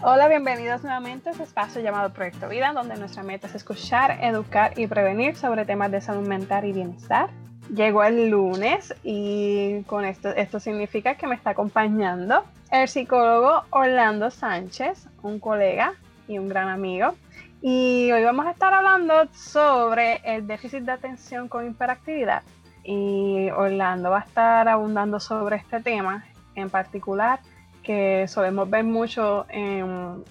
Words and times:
Hola, 0.00 0.28
bienvenidos 0.28 0.84
nuevamente 0.84 1.28
a 1.28 1.32
este 1.32 1.42
espacio 1.42 1.82
llamado 1.82 2.12
Proyecto 2.12 2.48
Vida, 2.48 2.72
donde 2.72 2.96
nuestra 2.96 3.24
meta 3.24 3.48
es 3.48 3.56
escuchar, 3.56 4.16
educar 4.22 4.78
y 4.78 4.86
prevenir 4.86 5.34
sobre 5.34 5.64
temas 5.64 5.90
de 5.90 6.00
salud 6.00 6.24
mental 6.24 6.64
y 6.66 6.72
bienestar. 6.72 7.30
Llegó 7.74 8.04
el 8.04 8.28
lunes 8.28 8.94
y 9.02 9.82
con 9.88 10.04
esto, 10.04 10.28
esto 10.28 10.60
significa 10.60 11.16
que 11.16 11.26
me 11.26 11.34
está 11.34 11.50
acompañando 11.50 12.44
el 12.70 12.86
psicólogo 12.86 13.64
Orlando 13.70 14.30
Sánchez, 14.30 15.08
un 15.22 15.40
colega 15.40 15.94
y 16.28 16.38
un 16.38 16.48
gran 16.48 16.68
amigo. 16.68 17.16
Y 17.60 18.12
hoy 18.12 18.22
vamos 18.22 18.46
a 18.46 18.52
estar 18.52 18.72
hablando 18.72 19.26
sobre 19.32 20.20
el 20.22 20.46
déficit 20.46 20.84
de 20.84 20.92
atención 20.92 21.48
con 21.48 21.66
hiperactividad. 21.66 22.44
Y 22.84 23.50
Orlando 23.50 24.10
va 24.10 24.18
a 24.18 24.22
estar 24.22 24.68
abundando 24.68 25.18
sobre 25.18 25.56
este 25.56 25.80
tema 25.80 26.24
en 26.54 26.70
particular 26.70 27.40
que 27.88 28.28
solemos 28.28 28.68
ver 28.68 28.84
mucho 28.84 29.46
en, 29.48 30.22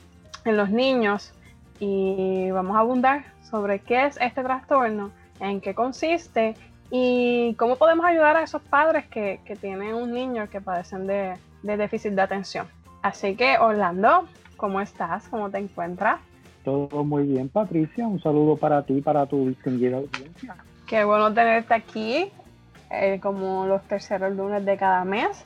los 0.46 0.70
niños 0.70 1.34
y 1.80 2.52
vamos 2.52 2.78
a 2.78 2.82
abundar 2.82 3.26
sobre 3.50 3.80
qué 3.80 4.06
es 4.06 4.16
este 4.22 4.44
trastorno, 4.44 5.10
en 5.40 5.60
qué 5.60 5.74
consiste 5.74 6.54
y 6.92 7.56
cómo 7.56 7.76
podemos 7.76 8.06
ayudar 8.06 8.36
a 8.38 8.44
esos 8.44 8.62
padres 8.62 9.08
que, 9.08 9.40
tienen 9.60 9.96
un 9.96 10.14
niño 10.14 10.48
que 10.52 10.62
padecen 10.62 11.08
de, 11.08 11.34
déficit 11.64 12.12
de 12.12 12.22
atención. 12.22 12.68
Así 13.02 13.36
que 13.36 13.58
Orlando, 13.58 14.26
¿cómo 14.56 14.80
estás? 14.80 15.28
¿Cómo 15.28 15.50
te 15.50 15.58
encuentras? 15.58 16.20
Todo 16.64 17.04
muy 17.04 17.24
bien, 17.24 17.50
Patricia. 17.50 18.06
Un 18.06 18.22
saludo 18.22 18.56
para 18.56 18.84
ti, 18.84 19.02
para 19.02 19.26
tu 19.26 19.48
distinguida 19.48 19.98
audiencia. 19.98 20.58
Qué 20.86 21.04
bueno 21.04 21.34
tenerte 21.34 21.74
aquí, 21.74 22.30
eh, 22.92 23.20
como 23.20 23.66
los 23.66 23.82
terceros 23.88 24.36
lunes 24.36 24.64
de 24.64 24.78
cada 24.78 25.04
mes. 25.04 25.44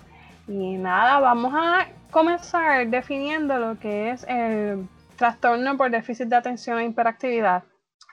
Y 0.49 0.75
nada, 0.75 1.21
vamos 1.21 1.53
a 1.55 1.87
comenzar 2.11 2.87
definiendo 2.89 3.57
lo 3.57 3.79
que 3.79 4.11
es 4.11 4.25
el 4.27 4.87
trastorno 5.17 5.77
por 5.77 5.89
déficit 5.89 6.27
de 6.27 6.35
atención 6.35 6.79
e 6.79 6.85
hiperactividad. 6.85 7.63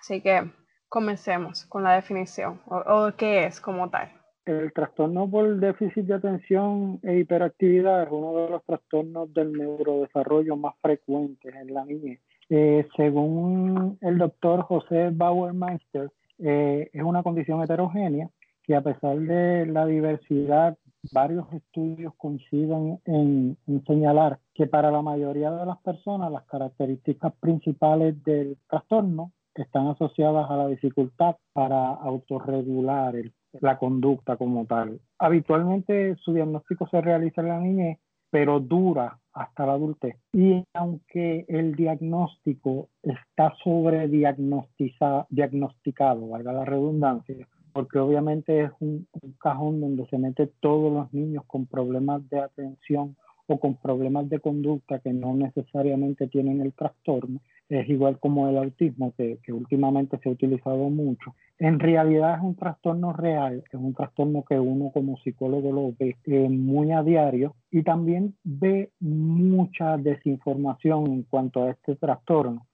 Así 0.01 0.21
que 0.21 0.51
comencemos 0.89 1.67
con 1.67 1.83
la 1.83 1.95
definición 1.95 2.61
o, 2.67 3.11
qué 3.17 3.45
es 3.45 3.61
como 3.61 3.91
tal. 3.91 4.11
El 4.47 4.73
trastorno 4.73 5.31
por 5.31 5.57
déficit 5.57 6.07
de 6.07 6.15
atención 6.15 6.99
e 7.03 7.19
hiperactividad 7.19 8.05
es 8.05 8.09
uno 8.11 8.45
de 8.45 8.51
los 8.51 8.65
trastornos 8.65 9.33
del 9.35 9.53
neurodesarrollo 9.53 10.57
más 10.57 10.75
frecuentes 10.81 11.55
en 11.55 11.75
la 11.75 11.85
niñez. 11.85 12.21
Eh, 12.49 12.87
según 12.97 13.99
el 14.01 14.17
doctor 14.17 14.63
José 14.63 15.11
Bauermeister, 15.13 16.11
eh, 16.39 16.89
es 16.93 17.03
una 17.03 17.23
condición 17.23 17.63
heterogénea 17.63 18.31
que 18.63 18.75
a 18.75 18.81
pesar 18.81 19.19
de 19.19 19.67
la 19.67 19.85
diversidad 19.85 20.79
varios 21.13 21.53
estudios 21.53 22.15
coinciden 22.17 23.01
en, 23.05 23.57
señalar 23.87 24.39
que 24.55 24.67
para 24.67 24.91
la 24.91 25.03
mayoría 25.03 25.51
de 25.51 25.67
las 25.67 25.79
personas 25.79 26.33
las 26.33 26.45
características 26.45 27.35
principales 27.41 28.23
del 28.25 28.57
trastorno 28.69 29.33
están 29.55 29.89
asociadas 29.89 30.51
a 30.51 30.57
la 30.57 30.69
dificultad 30.69 31.37
para 31.53 31.89
autorregular 31.89 33.15
la 33.61 33.79
conducta 33.79 34.37
como 34.37 34.67
tal. 34.67 35.01
Habitualmente 35.19 36.17
su 36.17 36.33
diagnóstico 36.33 36.87
se 36.89 37.01
realiza 37.01 37.41
en 37.41 37.49
la 37.49 37.59
niñez, 37.59 37.99
pero 38.31 38.61
dura 38.61 39.19
hasta 39.33 39.67
la 39.67 39.73
adultez. 39.73 40.17
Y 40.33 40.63
aunque 40.75 41.45
el 41.49 41.75
diagnóstico 41.75 42.89
está 43.03 43.55
sobre 43.65 44.07
diagnosticado, 44.09 46.29
valga 46.29 46.53
la 46.53 46.65
redundancia, 46.65 47.49
porque 47.73 47.99
obviamente 47.99 48.65
es 48.65 48.71
un, 48.81 49.07
cajón 49.41 49.81
donde 49.81 50.07
se 50.07 50.19
mete 50.19 50.47
todos 50.61 50.93
los 50.93 51.13
niños 51.13 51.45
con 51.47 51.67
problemas 51.67 52.29
de 52.31 52.41
atención 52.41 53.17
o 53.49 53.59
con 53.59 53.77
problemas 53.77 54.29
de 54.29 54.41
conducta 54.41 54.99
que 54.99 55.13
no 55.13 55.35
necesariamente 55.35 56.29
tienen 56.29 56.61
el 56.61 56.75
trastorno, 56.75 57.41
es 57.71 57.89
igual 57.89 58.19
como 58.19 58.49
el 58.49 58.59
autismo, 58.59 59.15
que, 59.17 59.39
últimamente 59.53 60.19
se 60.19 60.29
ha 60.29 60.33
utilizado 60.33 60.91
mucho. 60.91 61.35
En 61.59 61.79
realidad 61.81 62.37
es 62.37 62.43
un 62.43 62.55
trastorno 62.55 63.13
real, 63.13 63.65
es 63.67 63.75
un 63.75 63.95
trastorno 63.95 64.45
que 64.49 64.59
uno 64.59 64.91
como 64.93 65.17
psicólogo 65.19 65.73
lo 65.73 65.95
ve 65.99 66.17
eh, 66.27 66.49
muy 66.49 66.93
a 66.93 67.03
diario 67.03 67.55
y 67.71 67.83
también 67.83 68.35
ve 68.45 68.91
mucha 69.01 69.97
desinformación 69.97 71.07
en 71.07 71.23
cuanto 71.25 71.65
a 71.65 71.71
este 71.71 71.97
trastorno. 71.97 72.67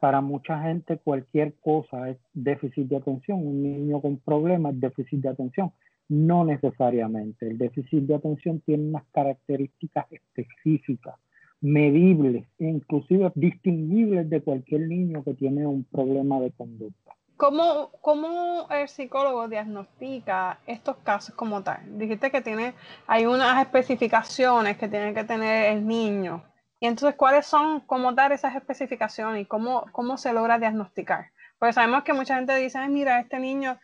Para 0.00 0.20
mucha 0.20 0.60
gente 0.62 0.98
cualquier 0.98 1.54
cosa 1.60 2.10
es 2.10 2.18
déficit 2.32 2.88
de 2.88 2.96
atención, 2.96 3.46
un 3.46 3.62
niño 3.62 4.00
con 4.00 4.16
problemas 4.16 4.74
es 4.74 4.80
déficit 4.80 5.20
de 5.20 5.28
atención. 5.28 5.70
No 6.08 6.44
necesariamente, 6.44 7.46
el 7.48 7.58
déficit 7.58 8.04
de 8.04 8.16
atención 8.16 8.60
tiene 8.60 8.88
unas 8.88 9.04
características 9.12 10.06
específicas 10.10 11.14
medibles 11.60 12.44
e 12.58 12.66
inclusive 12.66 13.32
distinguibles 13.34 14.28
de 14.28 14.42
cualquier 14.42 14.82
niño 14.82 15.24
que 15.24 15.32
tiene 15.32 15.66
un 15.66 15.84
problema 15.84 16.38
de 16.40 16.52
conducta. 16.52 17.12
¿Cómo, 17.36 17.90
¿Cómo, 18.02 18.68
el 18.70 18.86
psicólogo 18.86 19.48
diagnostica 19.48 20.60
estos 20.66 20.98
casos 20.98 21.34
como 21.34 21.62
tal? 21.62 21.80
Dijiste 21.98 22.30
que 22.30 22.42
tiene, 22.42 22.74
hay 23.06 23.26
unas 23.26 23.60
especificaciones 23.60 24.76
que 24.76 24.88
tiene 24.88 25.14
que 25.14 25.24
tener 25.24 25.72
el 25.72 25.86
niño. 25.86 26.44
Y 26.80 26.86
entonces, 26.86 27.16
¿cuáles 27.16 27.46
son 27.46 27.80
como 27.80 28.14
tal 28.14 28.32
esas 28.32 28.54
especificaciones 28.54 29.42
y 29.42 29.46
cómo, 29.46 29.86
cómo 29.90 30.16
se 30.18 30.32
logra 30.32 30.58
diagnosticar? 30.58 31.30
Porque 31.58 31.72
sabemos 31.72 32.04
que 32.04 32.12
mucha 32.12 32.36
gente 32.36 32.54
dice, 32.56 32.78
mira, 32.88 33.20
este 33.20 33.38
niño 33.38 33.78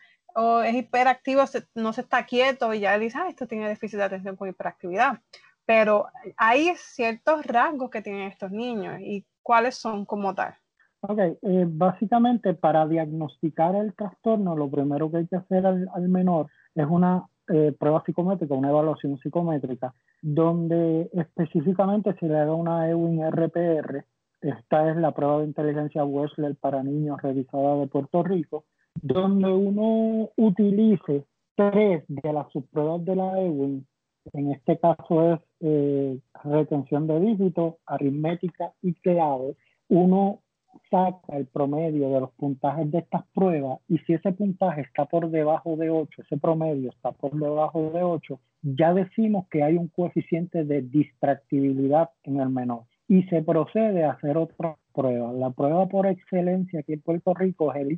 es 0.63 0.75
hiperactivo, 0.75 1.43
no 1.75 1.93
se 1.93 2.01
está 2.01 2.25
quieto 2.25 2.73
y 2.73 2.79
ya 2.79 2.97
dice, 2.97 3.17
ah, 3.17 3.29
esto 3.29 3.47
tiene 3.47 3.67
déficit 3.67 3.97
de 3.97 4.05
atención 4.05 4.35
con 4.35 4.49
hiperactividad 4.49 5.19
pero 5.65 6.07
hay 6.35 6.73
ciertos 6.75 7.45
rasgos 7.45 7.89
que 7.89 8.01
tienen 8.01 8.27
estos 8.27 8.51
niños 8.51 8.99
y 8.99 9.25
cuáles 9.41 9.75
son 9.75 10.05
como 10.05 10.35
tal. 10.35 10.53
Ok, 11.01 11.17
eh, 11.17 11.65
básicamente 11.65 12.53
para 12.53 12.85
diagnosticar 12.85 13.75
el 13.75 13.93
trastorno, 13.95 14.55
lo 14.57 14.69
primero 14.69 15.09
que 15.09 15.17
hay 15.17 15.27
que 15.27 15.37
hacer 15.37 15.65
al, 15.65 16.09
menor 16.09 16.47
es 16.75 16.85
una 16.85 17.25
eh, 17.47 17.73
prueba 17.79 18.03
psicométrica, 18.05 18.53
una 18.53 18.69
evaluación 18.69 19.17
psicométrica, 19.19 19.93
donde 20.21 21.09
específicamente 21.13 22.15
se 22.19 22.27
le 22.27 22.37
haga 22.37 22.53
una 22.53 22.89
EWIN 22.89 23.31
RPR. 23.31 24.05
Esta 24.41 24.89
es 24.89 24.97
la 24.97 25.11
prueba 25.11 25.39
de 25.39 25.45
inteligencia 25.45 26.03
Wessler 26.03 26.55
para 26.55 26.83
niños 26.83 27.21
revisada 27.21 27.77
de 27.77 27.87
Puerto 27.87 28.23
Rico, 28.23 28.65
donde 29.01 29.51
uno 29.51 30.29
utilice 30.37 31.25
tres 31.55 32.03
de 32.07 32.33
las 32.33 32.51
subpruebas 32.51 33.05
de 33.05 33.15
la 33.15 33.39
EWIN 33.39 33.85
en 34.33 34.51
este 34.51 34.77
caso 34.77 35.33
es 35.33 35.39
eh, 35.61 36.19
retención 36.43 37.07
de 37.07 37.19
dígitos, 37.19 37.75
aritmética 37.85 38.71
y 38.81 38.93
clave. 38.95 39.55
Uno 39.89 40.41
saca 40.89 41.37
el 41.37 41.47
promedio 41.47 42.09
de 42.09 42.21
los 42.21 42.31
puntajes 42.33 42.89
de 42.91 42.99
estas 42.99 43.25
pruebas 43.33 43.79
y 43.87 43.97
si 43.99 44.13
ese 44.13 44.31
puntaje 44.31 44.81
está 44.81 45.05
por 45.05 45.29
debajo 45.29 45.75
de 45.75 45.89
8, 45.89 46.21
ese 46.21 46.37
promedio 46.37 46.91
está 46.91 47.11
por 47.11 47.33
debajo 47.33 47.91
de 47.93 48.03
8, 48.03 48.39
ya 48.61 48.93
decimos 48.93 49.47
que 49.49 49.63
hay 49.63 49.75
un 49.75 49.89
coeficiente 49.89 50.63
de 50.63 50.81
distractibilidad 50.81 52.09
en 52.23 52.39
el 52.39 52.49
menor 52.49 52.83
y 53.07 53.23
se 53.23 53.41
procede 53.41 54.05
a 54.05 54.11
hacer 54.11 54.37
otra 54.37 54.77
prueba. 54.93 55.33
La 55.33 55.49
prueba 55.49 55.87
por 55.87 56.07
excelencia 56.07 56.79
aquí 56.79 56.93
en 56.93 57.01
Puerto 57.01 57.33
Rico 57.33 57.73
es 57.73 57.81
el 57.81 57.91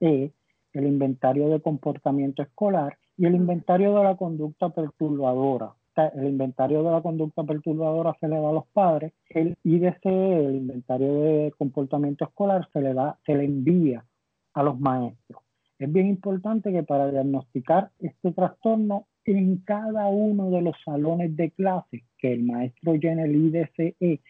IDCE, 0.00 0.32
el 0.72 0.86
inventario 0.86 1.48
de 1.48 1.60
comportamiento 1.60 2.42
escolar, 2.42 2.98
y 3.16 3.26
el 3.26 3.34
inventario 3.34 3.94
de 3.94 4.04
la 4.04 4.16
conducta 4.16 4.68
perturbadora. 4.68 5.74
El 6.14 6.26
inventario 6.26 6.82
de 6.82 6.90
la 6.90 7.00
conducta 7.00 7.42
perturbadora 7.44 8.14
se 8.20 8.28
le 8.28 8.38
da 8.38 8.50
a 8.50 8.52
los 8.52 8.66
padres, 8.66 9.14
el 9.30 9.56
IDC, 9.64 10.04
el 10.04 10.56
inventario 10.56 11.22
de 11.22 11.54
comportamiento 11.56 12.26
escolar, 12.26 12.68
se 12.72 12.82
le 12.82 12.92
da, 12.92 13.18
se 13.24 13.34
le 13.34 13.44
envía 13.44 14.04
a 14.52 14.62
los 14.62 14.78
maestros. 14.78 15.42
Es 15.78 15.90
bien 15.90 16.06
importante 16.06 16.70
que 16.70 16.82
para 16.82 17.10
diagnosticar 17.10 17.90
este 17.98 18.32
trastorno 18.32 19.06
en 19.24 19.56
cada 19.58 20.06
uno 20.08 20.50
de 20.50 20.62
los 20.62 20.76
salones 20.84 21.34
de 21.34 21.50
clase 21.50 22.04
que 22.18 22.32
el 22.32 22.44
maestro 22.44 22.94
llene 22.94 23.24
el 23.24 23.34
IDCE, 23.34 24.20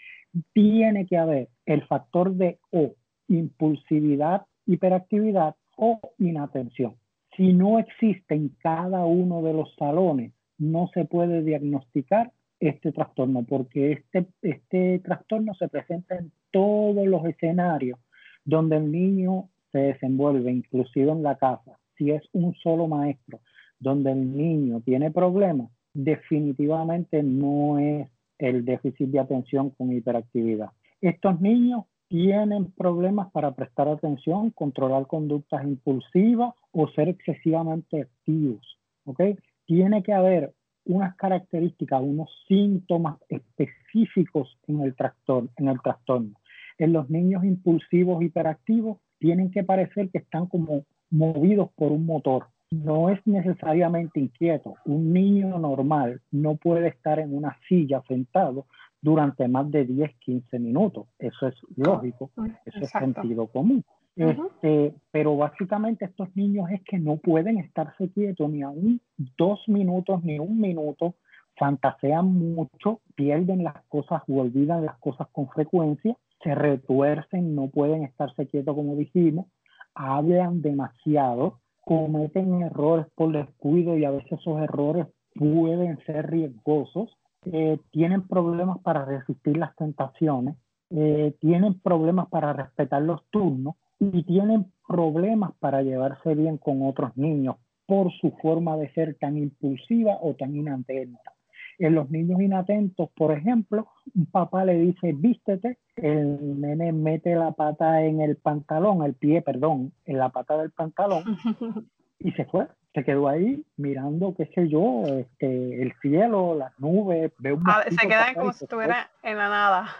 tiene 0.52 1.06
que 1.06 1.18
haber 1.18 1.48
el 1.66 1.82
factor 1.86 2.34
de 2.34 2.58
O, 2.70 2.92
impulsividad, 3.28 4.46
hiperactividad 4.66 5.54
o 5.76 6.00
inatención. 6.18 6.94
Si 7.36 7.52
no 7.52 7.78
existe 7.78 8.34
en 8.34 8.48
cada 8.60 9.04
uno 9.04 9.42
de 9.42 9.52
los 9.52 9.74
salones, 9.76 10.32
no 10.58 10.90
se 10.94 11.04
puede 11.04 11.42
diagnosticar 11.42 12.32
este 12.60 12.92
trastorno, 12.92 13.42
porque 13.42 13.92
este, 13.92 14.26
este 14.42 15.00
trastorno 15.00 15.54
se 15.54 15.68
presenta 15.68 16.16
en 16.16 16.32
todos 16.50 17.06
los 17.06 17.24
escenarios 17.26 17.98
donde 18.44 18.76
el 18.76 18.90
niño 18.90 19.48
se 19.72 19.78
desenvuelve, 19.78 20.50
inclusive 20.50 21.10
en 21.10 21.22
la 21.22 21.36
casa. 21.36 21.78
Si 21.98 22.10
es 22.10 22.22
un 22.32 22.54
solo 22.54 22.86
maestro 22.86 23.40
donde 23.78 24.12
el 24.12 24.36
niño 24.36 24.80
tiene 24.80 25.10
problemas, 25.10 25.70
definitivamente 25.92 27.22
no 27.22 27.78
es 27.78 28.08
el 28.38 28.64
déficit 28.64 29.08
de 29.08 29.18
atención 29.18 29.70
con 29.70 29.92
hiperactividad. 29.92 30.70
Estos 31.00 31.40
niños 31.40 31.84
tienen 32.08 32.70
problemas 32.72 33.30
para 33.32 33.52
prestar 33.52 33.88
atención, 33.88 34.50
controlar 34.50 35.06
conductas 35.06 35.64
impulsivas 35.64 36.54
o 36.72 36.88
ser 36.88 37.08
excesivamente 37.08 38.02
activos. 38.02 38.78
¿ok? 39.04 39.20
Tiene 39.66 40.02
que 40.02 40.12
haber 40.12 40.52
unas 40.84 41.16
características, 41.16 42.00
unos 42.00 42.30
síntomas 42.46 43.16
específicos 43.28 44.56
en 44.68 44.82
el 44.82 44.94
trastorno. 44.94 45.50
En, 45.56 45.68
el 45.68 45.80
trastorno. 45.80 46.34
en 46.78 46.92
los 46.92 47.10
niños 47.10 47.44
impulsivos 47.44 48.22
hiperactivos 48.22 48.98
tienen 49.18 49.50
que 49.50 49.64
parecer 49.64 50.10
que 50.10 50.18
están 50.18 50.46
como 50.46 50.84
movidos 51.10 51.70
por 51.74 51.90
un 51.90 52.06
motor. 52.06 52.46
No 52.70 53.10
es 53.10 53.24
necesariamente 53.26 54.20
inquieto. 54.20 54.74
Un 54.84 55.12
niño 55.12 55.58
normal 55.58 56.20
no 56.30 56.56
puede 56.56 56.88
estar 56.88 57.18
en 57.18 57.34
una 57.34 57.56
silla 57.68 58.02
sentado 58.06 58.66
durante 59.00 59.48
más 59.48 59.70
de 59.70 59.84
10, 59.84 60.16
15 60.18 60.58
minutos. 60.58 61.06
Eso 61.18 61.48
es 61.48 61.54
lógico, 61.76 62.30
eso 62.64 62.78
es 62.80 62.90
sentido 62.90 63.46
común. 63.46 63.84
Este, 64.16 64.94
pero 65.10 65.36
básicamente 65.36 66.06
estos 66.06 66.34
niños 66.34 66.70
es 66.70 66.82
que 66.84 66.98
no 66.98 67.18
pueden 67.18 67.58
estarse 67.58 68.08
quietos 68.08 68.48
ni 68.48 68.62
aún 68.62 69.00
dos 69.36 69.60
minutos 69.68 70.24
ni 70.24 70.38
un 70.38 70.58
minuto, 70.58 71.16
fantasean 71.58 72.32
mucho, 72.32 73.00
pierden 73.14 73.62
las 73.62 73.82
cosas 73.88 74.22
o 74.26 74.40
olvidan 74.40 74.86
las 74.86 74.96
cosas 74.98 75.28
con 75.32 75.48
frecuencia, 75.48 76.16
se 76.42 76.54
retuercen, 76.54 77.54
no 77.54 77.68
pueden 77.68 78.04
estarse 78.04 78.46
quietos 78.46 78.74
como 78.74 78.96
dijimos, 78.96 79.46
hablan 79.94 80.62
demasiado, 80.62 81.60
cometen 81.82 82.62
errores 82.62 83.06
por 83.14 83.32
descuido 83.32 83.98
y 83.98 84.04
a 84.06 84.10
veces 84.10 84.32
esos 84.32 84.60
errores 84.62 85.06
pueden 85.34 85.98
ser 86.06 86.30
riesgosos, 86.30 87.16
eh, 87.52 87.78
tienen 87.92 88.26
problemas 88.26 88.78
para 88.80 89.04
resistir 89.04 89.56
las 89.56 89.74
tentaciones, 89.76 90.56
eh, 90.90 91.34
tienen 91.40 91.78
problemas 91.80 92.28
para 92.28 92.52
respetar 92.52 93.02
los 93.02 93.24
turnos 93.30 93.76
y 94.00 94.24
tienen 94.24 94.66
problemas 94.86 95.52
para 95.60 95.82
llevarse 95.82 96.34
bien 96.34 96.58
con 96.58 96.82
otros 96.82 97.16
niños 97.16 97.56
por 97.86 98.12
su 98.20 98.32
forma 98.42 98.76
de 98.76 98.92
ser 98.94 99.16
tan 99.20 99.36
impulsiva 99.36 100.18
o 100.20 100.34
tan 100.34 100.56
inatenta. 100.56 101.32
En 101.78 101.94
los 101.94 102.10
niños 102.10 102.40
inatentos, 102.40 103.10
por 103.16 103.32
ejemplo, 103.32 103.86
un 104.14 104.26
papá 104.26 104.64
le 104.64 104.78
dice, 104.78 105.12
vístete, 105.12 105.78
el 105.94 106.60
nene 106.60 106.92
mete 106.92 107.36
la 107.36 107.52
pata 107.52 108.02
en 108.02 108.22
el 108.22 108.36
pantalón, 108.36 109.04
el 109.04 109.14
pie, 109.14 109.42
perdón, 109.42 109.92
en 110.04 110.18
la 110.18 110.30
pata 110.30 110.58
del 110.58 110.72
pantalón 110.72 111.22
y 112.18 112.32
se 112.32 112.44
fue. 112.46 112.66
Se 112.94 113.04
quedó 113.04 113.28
ahí 113.28 113.62
mirando, 113.76 114.34
qué 114.34 114.46
sé 114.54 114.68
yo, 114.68 115.04
este, 115.06 115.82
el 115.82 115.92
cielo, 116.00 116.54
las 116.54 116.78
nubes. 116.80 117.32
Ve 117.38 117.52
un 117.52 117.62
ah, 117.66 117.84
se 117.88 118.08
queda 118.08 118.34
como 118.34 118.52
si 118.52 118.64
estuviera 118.64 119.10
en 119.22 119.36
la 119.36 119.48
nada 119.48 119.96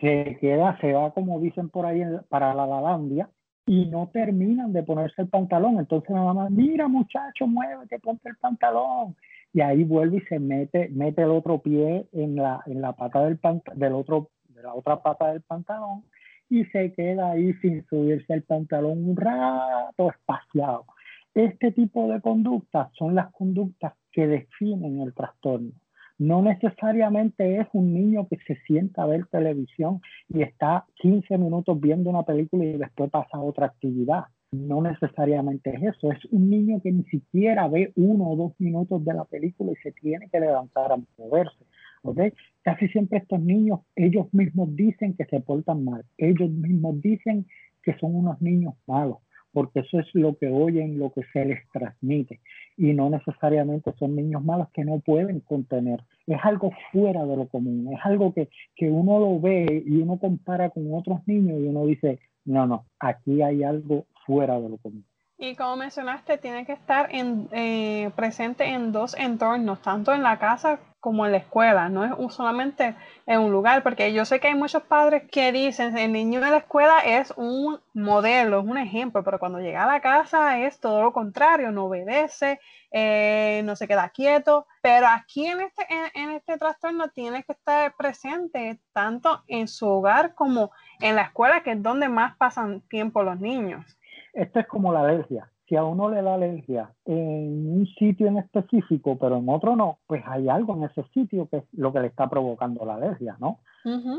se 0.00 0.38
queda, 0.40 0.76
se 0.80 0.92
va 0.92 1.12
como 1.12 1.40
dicen 1.40 1.68
por 1.68 1.86
ahí 1.86 2.02
para 2.28 2.54
la 2.54 2.66
Lalandia 2.66 3.28
y 3.66 3.86
no 3.86 4.08
terminan 4.12 4.72
de 4.72 4.82
ponerse 4.82 5.22
el 5.22 5.28
pantalón. 5.28 5.78
Entonces 5.78 6.10
la 6.10 6.22
mamá, 6.22 6.48
mira 6.50 6.88
muchacho, 6.88 7.46
muévete, 7.46 7.98
ponte 7.98 8.28
el 8.28 8.36
pantalón. 8.36 9.16
Y 9.52 9.60
ahí 9.60 9.84
vuelve 9.84 10.18
y 10.18 10.20
se 10.22 10.38
mete, 10.38 10.88
mete 10.90 11.22
el 11.22 11.30
otro 11.30 11.58
pie 11.58 12.06
en 12.12 12.36
la, 12.36 12.62
en 12.66 12.80
la 12.80 12.92
pata 12.92 13.24
del, 13.24 13.38
del 13.74 13.92
otro, 13.92 14.30
de 14.48 14.62
la 14.62 14.74
otra 14.74 15.02
pata 15.02 15.32
del 15.32 15.42
pantalón 15.42 16.04
y 16.50 16.64
se 16.66 16.94
queda 16.94 17.32
ahí 17.32 17.52
sin 17.60 17.84
subirse 17.86 18.32
el 18.32 18.42
pantalón 18.42 19.10
un 19.10 19.16
rato 19.16 20.10
espaciado. 20.10 20.86
Este 21.34 21.72
tipo 21.72 22.08
de 22.08 22.20
conductas 22.20 22.88
son 22.98 23.14
las 23.14 23.30
conductas 23.32 23.92
que 24.10 24.26
definen 24.26 25.00
el 25.00 25.14
trastorno. 25.14 25.70
No 26.18 26.42
necesariamente 26.42 27.60
es 27.60 27.68
un 27.72 27.94
niño 27.94 28.26
que 28.26 28.38
se 28.44 28.56
sienta 28.66 29.02
a 29.02 29.06
ver 29.06 29.26
televisión 29.26 30.00
y 30.28 30.42
está 30.42 30.84
15 30.96 31.38
minutos 31.38 31.80
viendo 31.80 32.10
una 32.10 32.24
película 32.24 32.64
y 32.64 32.76
después 32.76 33.08
pasa 33.10 33.36
a 33.36 33.40
otra 33.40 33.66
actividad. 33.66 34.24
No 34.50 34.82
necesariamente 34.82 35.74
es 35.76 35.94
eso, 35.94 36.10
es 36.10 36.24
un 36.32 36.50
niño 36.50 36.80
que 36.82 36.90
ni 36.90 37.04
siquiera 37.04 37.68
ve 37.68 37.92
uno 37.94 38.30
o 38.30 38.36
dos 38.36 38.52
minutos 38.58 39.04
de 39.04 39.14
la 39.14 39.24
película 39.26 39.72
y 39.72 39.76
se 39.76 39.92
tiene 39.92 40.28
que 40.28 40.40
levantar 40.40 40.90
a 40.90 40.98
moverse. 41.18 41.64
¿okay? 42.02 42.32
Casi 42.62 42.88
siempre 42.88 43.18
estos 43.18 43.40
niños, 43.40 43.80
ellos 43.94 44.26
mismos 44.32 44.74
dicen 44.74 45.14
que 45.14 45.26
se 45.26 45.40
portan 45.40 45.84
mal, 45.84 46.04
ellos 46.16 46.50
mismos 46.50 47.00
dicen 47.00 47.46
que 47.84 47.96
son 47.98 48.16
unos 48.16 48.40
niños 48.40 48.74
malos 48.86 49.18
porque 49.52 49.80
eso 49.80 49.98
es 49.98 50.06
lo 50.14 50.36
que 50.36 50.48
oyen, 50.48 50.98
lo 50.98 51.12
que 51.12 51.22
se 51.32 51.44
les 51.44 51.68
transmite. 51.72 52.40
Y 52.76 52.92
no 52.92 53.10
necesariamente 53.10 53.92
son 53.98 54.16
niños 54.16 54.44
malos 54.44 54.68
que 54.72 54.84
no 54.84 55.00
pueden 55.00 55.40
contener. 55.40 56.04
Es 56.26 56.38
algo 56.42 56.70
fuera 56.92 57.24
de 57.24 57.36
lo 57.36 57.48
común, 57.48 57.92
es 57.92 58.00
algo 58.04 58.32
que, 58.32 58.48
que 58.76 58.90
uno 58.90 59.18
lo 59.18 59.40
ve 59.40 59.82
y 59.86 59.96
uno 59.96 60.18
compara 60.18 60.70
con 60.70 60.92
otros 60.94 61.20
niños 61.26 61.60
y 61.60 61.64
uno 61.64 61.86
dice, 61.86 62.20
no, 62.44 62.66
no, 62.66 62.86
aquí 63.00 63.42
hay 63.42 63.62
algo 63.62 64.06
fuera 64.26 64.60
de 64.60 64.68
lo 64.68 64.78
común. 64.78 65.04
Y 65.40 65.54
como 65.54 65.76
mencionaste, 65.76 66.38
tiene 66.38 66.66
que 66.66 66.72
estar 66.72 67.14
en, 67.14 67.48
eh, 67.52 68.10
presente 68.16 68.64
en 68.64 68.90
dos 68.90 69.16
entornos, 69.16 69.80
tanto 69.82 70.12
en 70.12 70.24
la 70.24 70.38
casa 70.38 70.80
como 71.00 71.24
en 71.24 71.32
la 71.32 71.38
escuela, 71.38 71.88
no 71.88 72.04
es 72.04 72.34
solamente 72.34 72.94
en 73.26 73.40
un 73.40 73.52
lugar, 73.52 73.82
porque 73.82 74.12
yo 74.12 74.24
sé 74.24 74.40
que 74.40 74.48
hay 74.48 74.54
muchos 74.54 74.82
padres 74.82 75.22
que 75.30 75.52
dicen, 75.52 75.96
el 75.96 76.12
niño 76.12 76.40
de 76.40 76.50
la 76.50 76.56
escuela 76.58 77.00
es 77.00 77.32
un 77.36 77.80
modelo, 77.94 78.60
es 78.60 78.66
un 78.66 78.78
ejemplo, 78.78 79.22
pero 79.22 79.38
cuando 79.38 79.60
llega 79.60 79.84
a 79.84 79.86
la 79.86 80.00
casa 80.00 80.58
es 80.58 80.80
todo 80.80 81.02
lo 81.02 81.12
contrario, 81.12 81.70
no 81.70 81.84
obedece, 81.84 82.60
eh, 82.90 83.62
no 83.64 83.76
se 83.76 83.86
queda 83.86 84.08
quieto, 84.08 84.66
pero 84.82 85.06
aquí 85.06 85.46
en 85.46 85.60
este, 85.60 85.86
en 86.14 86.30
este 86.30 86.58
trastorno 86.58 87.08
tiene 87.08 87.44
que 87.44 87.52
estar 87.52 87.94
presente 87.96 88.80
tanto 88.92 89.42
en 89.46 89.68
su 89.68 89.86
hogar 89.86 90.34
como 90.34 90.72
en 91.00 91.14
la 91.14 91.22
escuela, 91.22 91.62
que 91.62 91.72
es 91.72 91.82
donde 91.82 92.08
más 92.08 92.36
pasan 92.36 92.80
tiempo 92.88 93.22
los 93.22 93.38
niños. 93.38 93.84
Esto 94.32 94.60
es 94.60 94.66
como 94.66 94.92
la 94.92 95.00
alergia. 95.00 95.50
Si 95.68 95.76
a 95.76 95.84
uno 95.84 96.08
le 96.08 96.22
da 96.22 96.34
alergia 96.34 96.90
en 97.04 97.70
un 97.70 97.86
sitio 97.98 98.26
en 98.26 98.38
específico, 98.38 99.18
pero 99.18 99.36
en 99.36 99.48
otro 99.50 99.76
no, 99.76 99.98
pues 100.06 100.22
hay 100.26 100.48
algo 100.48 100.74
en 100.74 100.84
ese 100.84 101.04
sitio 101.12 101.46
que 101.48 101.58
es 101.58 101.64
lo 101.72 101.92
que 101.92 102.00
le 102.00 102.06
está 102.06 102.28
provocando 102.28 102.86
la 102.86 102.94
alergia, 102.94 103.36
¿no? 103.38 103.58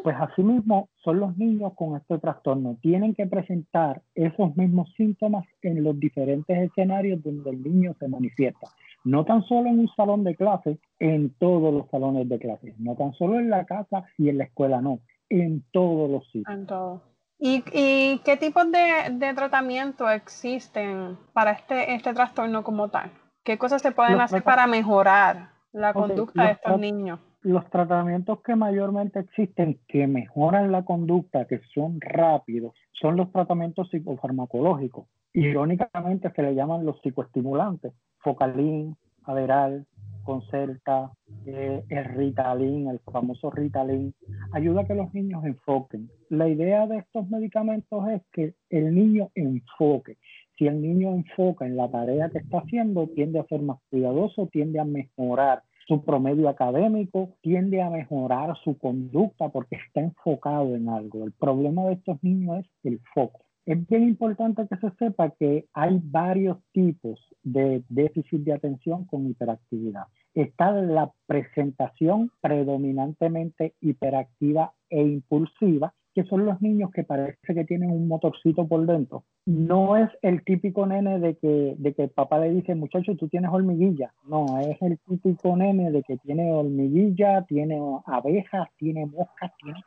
Pues 0.04 0.16
asimismo 0.19 0.90
son 1.04 1.19
los 1.19 1.38
niños 1.38 1.74
con 1.75 1.96
este 1.96 2.18
trastorno. 2.19 2.78
Tienen 2.81 3.16
que 3.16 3.25
presentar 3.25 4.01
esos 4.16 4.56
mismos 4.57 4.92
síntomas 4.96 5.46
en 5.62 5.84
los 5.84 6.00
diferentes 6.00 6.56
escenarios 6.57 7.24
donde 7.24 7.50
el 7.50 7.63
niño 7.63 7.95
se 8.00 8.07
manifiesta. 8.07 8.68
No 9.04 9.25
tan 9.25 9.44
solo 9.44 9.69
en 9.69 9.80
un 9.80 9.90
salón 9.95 10.24
de 10.24 10.36
clase, 10.36 10.78
en 11.00 11.31
todos 11.40 11.74
los 11.74 11.90
salones 11.90 12.30
de 12.30 12.38
clase. 12.38 12.75
No 12.78 12.95
tan 12.95 13.13
solo 13.13 13.40
en 13.40 13.50
la 13.50 13.66
casa 13.66 14.06
y 14.18 14.30
en 14.30 14.38
la 14.40 14.44
escuela, 14.45 14.81
no. 14.81 15.00
En 15.30 15.63
todos 15.72 16.10
los 16.10 16.25
sitios. 16.25 16.54
En 16.54 16.66
todos. 16.66 17.02
¿Y, 17.41 17.62
qué 17.62 18.38
tipos 18.38 18.65
de, 18.69 19.33
tratamiento 19.33 20.09
existen 20.09 21.18
para 21.31 21.51
este, 21.51 21.94
este 21.94 22.13
trastorno 22.13 22.63
como 22.63 22.89
tal? 22.89 23.12
¿Qué 23.44 23.57
cosas 23.57 23.81
se 23.81 23.91
pueden 23.91 24.19
hacer 24.19 24.44
para 24.44 24.68
mejorar 24.68 25.51
la 25.71 25.94
conducta 25.94 26.44
de 26.44 26.51
estos 26.51 26.80
niños? 26.80 27.19
Los 27.41 27.69
tratamientos 27.69 28.41
que 28.41 28.57
mayormente 28.57 29.19
existen 29.19 29.80
que 29.88 30.06
mejoran 30.07 30.74
la 30.74 30.83
conducta, 30.83 31.45
que 31.45 31.62
son 31.74 32.01
rápidos, 32.01 32.73
son 32.92 33.16
los 33.16 33.31
tratamientos 33.31 33.90
psicofarmacológicos. 33.90 35.07
Irónicamente 35.31 36.31
se 36.35 36.42
le 36.42 36.54
llaman 36.54 36.85
los 36.85 36.99
psicoestimulantes, 37.02 37.94
Focalin, 38.18 38.97
Aderal, 39.23 39.85
Concerta, 40.25 41.11
eh, 41.45 41.85
el 41.87 42.06
Ritalin, 42.06 42.90
el 42.90 42.99
famoso 42.99 43.49
Ritalin, 43.49 44.14
ayuda 44.51 44.81
a 44.81 44.85
que 44.85 44.95
los 44.95 45.13
niños 45.13 45.44
enfoquen. 45.45 46.09
La 46.29 46.47
idea 46.47 46.87
de 46.87 46.97
estos 46.97 47.29
medicamentos 47.29 48.07
es 48.09 48.21
que 48.31 48.53
el 48.69 48.94
niño 48.94 49.29
enfoque. 49.35 50.18
Si 50.57 50.68
el 50.68 50.81
niño 50.81 51.11
enfoca 51.11 51.65
en 51.65 51.77
la 51.77 51.89
tarea 51.89 52.29
que 52.29 52.39
está 52.39 52.59
haciendo, 52.59 53.07
tiende 53.07 53.39
a 53.39 53.45
ser 53.45 53.61
más 53.61 53.79
cuidadoso, 53.89 54.47
tiende 54.47 54.79
a 54.79 54.85
mejorar 54.85 55.63
su 55.87 56.03
promedio 56.03 56.49
académico, 56.49 57.35
tiende 57.41 57.81
a 57.81 57.89
mejorar 57.89 58.56
su 58.63 58.77
conducta 58.77 59.49
porque 59.49 59.77
está 59.77 60.01
enfocado 60.01 60.75
en 60.75 60.89
algo. 60.89 61.23
El 61.23 61.31
problema 61.31 61.85
de 61.85 61.94
estos 61.94 62.21
niños 62.23 62.59
es 62.59 62.69
el 62.83 62.99
foco. 63.13 63.45
Es 63.65 63.87
bien 63.87 64.03
importante 64.03 64.68
que 64.68 64.77
se 64.77 64.91
sepa 64.97 65.31
que 65.31 65.65
hay 65.73 65.99
varios 66.03 66.57
tipos 66.73 67.19
de 67.44 67.83
déficit 67.89 68.41
de 68.41 68.53
atención 68.53 69.06
con 69.06 69.27
hiperactividad. 69.27 70.06
Está 70.33 70.71
la 70.71 71.12
presentación 71.26 72.31
predominantemente 72.42 73.74
hiperactiva 73.81 74.74
e 74.90 75.02
impulsiva, 75.02 75.94
que 76.14 76.24
son 76.24 76.45
los 76.45 76.62
niños 76.62 76.92
que 76.92 77.04
parece 77.04 77.54
que 77.54 77.66
tienen 77.66 77.92
un 77.92 78.07
motorcito 78.07 78.68
por 78.68 78.86
dentro. 78.86 79.24
No 79.45 79.95
es 79.95 80.09
el 80.21 80.44
típico 80.44 80.86
nene 80.86 81.19
de 81.19 81.36
que, 81.36 81.76
de 81.78 81.94
que 81.94 82.04
el 82.04 82.09
papá 82.09 82.40
le 82.40 82.52
dice, 82.52 82.76
muchacho, 82.76 83.16
tú 83.16 83.28
tienes 83.28 83.52
hormiguilla. 83.52 84.14
No, 84.28 84.59
es 84.59 84.81
el 84.81 85.00
típico 85.00 85.56
nene 85.56 85.92
de 85.92 86.04
que 86.04 86.18
tiene 86.18 86.52
hormiguilla, 86.52 87.44
tiene 87.44 87.80
abejas, 88.06 88.68
tiene 88.78 89.06
moscas, 89.06 89.52
tiene 89.62 89.80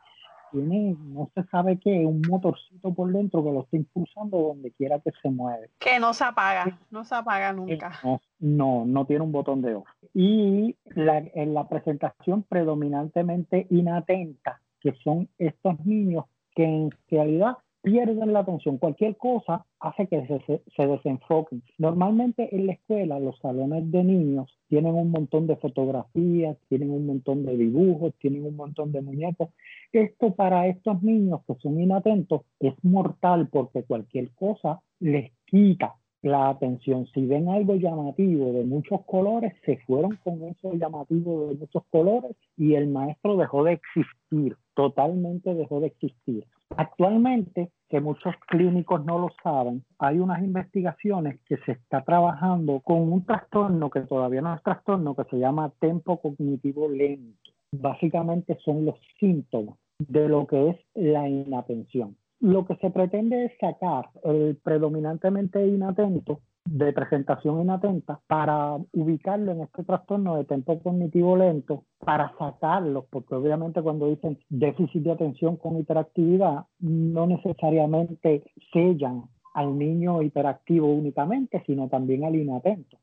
tiene, 0.53 0.95
no 0.99 1.29
se 1.33 1.43
sabe 1.49 1.79
qué, 1.79 2.05
un 2.05 2.21
motorcito 2.29 2.93
por 2.93 3.11
dentro 3.11 3.43
que 3.43 3.51
lo 3.51 3.61
está 3.61 3.75
impulsando 3.75 4.37
donde 4.37 4.71
quiera 4.71 4.99
que 4.99 5.11
se 5.21 5.29
mueve. 5.29 5.69
Que 5.79 5.99
no 5.99 6.13
se 6.13 6.23
apaga, 6.23 6.79
no 6.91 7.03
se 7.03 7.15
apaga 7.15 7.51
nunca. 7.51 7.99
No, 8.39 8.85
no, 8.85 9.05
tiene 9.05 9.23
un 9.23 9.31
botón 9.31 9.61
de 9.61 9.75
off. 9.75 9.87
Y 10.13 10.75
en 10.95 11.53
la 11.53 11.67
presentación 11.67 12.43
predominantemente 12.43 13.67
inatenta, 13.69 14.61
que 14.79 14.93
son 15.03 15.27
estos 15.37 15.83
niños 15.85 16.25
que 16.55 16.63
en 16.63 16.89
realidad 17.09 17.57
pierden 17.83 18.33
la 18.33 18.39
atención. 18.39 18.77
Cualquier 18.77 19.17
cosa 19.17 19.65
hace 19.79 20.07
que 20.07 20.25
se, 20.25 20.61
se, 20.75 20.87
desenfoquen. 20.87 21.61
Normalmente 21.77 22.55
en 22.55 22.65
la 22.65 22.73
escuela 22.73 23.19
los 23.19 23.37
salones 23.39 23.91
de 23.91 24.03
niños 24.03 24.57
tienen 24.69 24.95
un 24.95 25.11
montón 25.11 25.45
de 25.45 25.57
fotografías, 25.57 26.57
tienen 26.69 26.89
un 26.89 27.05
montón 27.05 27.45
de 27.45 27.55
dibujos, 27.55 28.13
tienen 28.19 28.45
un 28.45 28.55
montón 28.55 28.91
de 28.93 29.01
muñecos. 29.01 29.49
Esto 29.91 30.33
para 30.33 30.67
estos 30.67 31.03
niños 31.03 31.41
que 31.45 31.55
son 31.55 31.79
inatentos 31.79 32.41
es 32.59 32.73
mortal 32.83 33.49
porque 33.51 33.83
cualquier 33.83 34.31
cosa 34.31 34.81
les 34.99 35.31
quita 35.45 35.95
la 36.23 36.49
atención. 36.49 37.05
Si 37.13 37.25
ven 37.25 37.49
algo 37.49 37.75
llamativo 37.75 38.53
de 38.53 38.63
muchos 38.63 39.01
colores, 39.05 39.53
se 39.65 39.77
fueron 39.85 40.17
con 40.23 40.41
eso 40.43 40.73
llamativo 40.73 41.47
de 41.47 41.55
muchos 41.55 41.83
colores 41.91 42.35
y 42.57 42.75
el 42.75 42.87
maestro 42.87 43.35
dejó 43.35 43.65
de 43.65 43.73
existir, 43.73 44.55
totalmente 44.75 45.53
dejó 45.53 45.79
de 45.79 45.87
existir. 45.87 46.45
Actualmente, 46.75 47.71
que 47.89 48.01
muchos 48.01 48.33
clínicos 48.47 49.05
no 49.05 49.19
lo 49.19 49.29
saben, 49.43 49.83
hay 49.99 50.19
unas 50.19 50.41
investigaciones 50.43 51.39
que 51.47 51.57
se 51.65 51.73
está 51.73 52.01
trabajando 52.03 52.79
con 52.81 53.11
un 53.11 53.25
trastorno 53.25 53.89
que 53.89 54.01
todavía 54.01 54.41
no 54.41 54.55
es 54.55 54.63
trastorno, 54.63 55.15
que 55.15 55.25
se 55.25 55.37
llama 55.37 55.71
tempo 55.79 56.19
cognitivo 56.19 56.89
lento. 56.89 57.51
Básicamente 57.71 58.57
son 58.63 58.85
los 58.85 58.95
síntomas 59.19 59.77
de 59.99 60.27
lo 60.27 60.47
que 60.47 60.69
es 60.69 60.77
la 60.95 61.27
inatención. 61.27 62.15
Lo 62.39 62.65
que 62.65 62.75
se 62.77 62.89
pretende 62.89 63.45
es 63.45 63.51
sacar 63.59 64.09
el 64.23 64.57
predominantemente 64.63 65.65
inatento 65.65 66.41
de 66.65 66.93
presentación 66.93 67.61
inatenta 67.61 68.19
para 68.27 68.77
ubicarlo 68.93 69.51
en 69.51 69.61
este 69.61 69.83
trastorno 69.83 70.37
de 70.37 70.45
tempo 70.45 70.79
cognitivo 70.79 71.35
lento, 71.35 71.83
para 71.99 72.33
sacarlo, 72.37 73.05
porque 73.09 73.35
obviamente 73.35 73.81
cuando 73.81 74.07
dicen 74.07 74.39
déficit 74.49 75.03
de 75.03 75.11
atención 75.11 75.57
con 75.57 75.77
hiperactividad, 75.77 76.65
no 76.79 77.27
necesariamente 77.27 78.43
sellan 78.71 79.23
al 79.53 79.77
niño 79.77 80.21
hiperactivo 80.21 80.87
únicamente, 80.87 81.61
sino 81.65 81.87
también 81.87 82.23
al 82.23 82.35
inatento. 82.35 82.97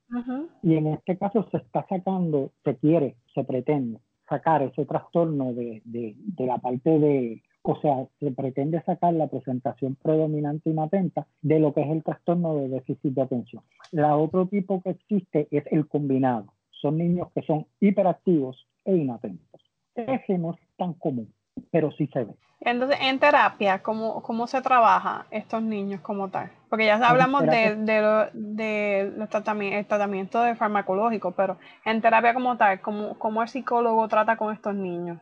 Y 0.63 0.75
en 0.75 0.89
este 0.89 1.17
caso 1.17 1.47
se 1.51 1.59
está 1.59 1.87
sacando, 1.89 2.51
se 2.65 2.77
quiere, 2.77 3.17
se 3.35 3.45
pretende 3.45 4.01
sacar 4.29 4.63
ese 4.63 4.85
trastorno 4.85 5.53
de, 5.53 5.83
de, 5.85 6.15
de 6.17 6.47
la 6.47 6.59
parte 6.59 6.99
de 6.99 7.43
o 7.63 7.81
sea, 7.81 8.07
se 8.19 8.31
pretende 8.31 8.83
sacar 8.83 9.13
la 9.15 9.27
presentación 9.27 9.97
predominante 9.97 10.71
inatenta 10.71 11.27
de 11.43 11.59
lo 11.59 11.75
que 11.75 11.83
es 11.83 11.91
el 11.91 12.03
trastorno 12.03 12.57
de 12.57 12.69
déficit 12.69 13.15
de 13.15 13.23
atención. 13.23 13.63
La 13.93 14.17
otro 14.17 14.47
tipo 14.47 14.83
que 14.83 14.91
existe 14.91 15.49
es 15.51 15.65
el 15.71 15.87
combinado. 15.87 16.47
Son 16.71 16.97
niños 16.97 17.29
que 17.35 17.43
son 17.43 17.67
hiperactivos 17.81 18.67
e 18.85 18.97
inatentos. 18.97 19.61
Ese 19.95 20.39
no 20.39 20.53
es 20.53 20.61
tan 20.79 20.95
común, 20.95 21.33
pero 21.71 21.91
sí 21.93 22.09
se 22.13 22.25
ve. 22.25 22.35
Entonces, 22.63 22.99
en 23.01 23.19
terapia, 23.19 23.83
¿cómo, 23.83 24.23
cómo 24.23 24.47
se 24.47 24.61
trabaja 24.61 25.27
estos 25.31 25.63
niños 25.63 26.01
como 26.03 26.29
tal? 26.29 26.51
Porque 26.69 26.85
ya 26.85 26.97
hablamos 26.97 27.43
de, 27.43 27.75
de, 27.75 29.13
los 29.17 29.29
tratamientos, 29.31 29.79
el 29.79 29.87
tratamiento 29.87 30.43
de 30.43 30.55
farmacológico, 30.55 31.33
pero 31.33 31.57
en 31.87 32.03
terapia 32.03 32.35
como 32.35 32.57
tal, 32.59 32.81
¿cómo, 32.81 33.19
¿cómo 33.19 33.43
el 33.43 33.49
psicólogo 33.49 34.07
trata 34.09 34.37
con 34.37 34.53
estos 34.53 34.75
niños? 34.75 35.19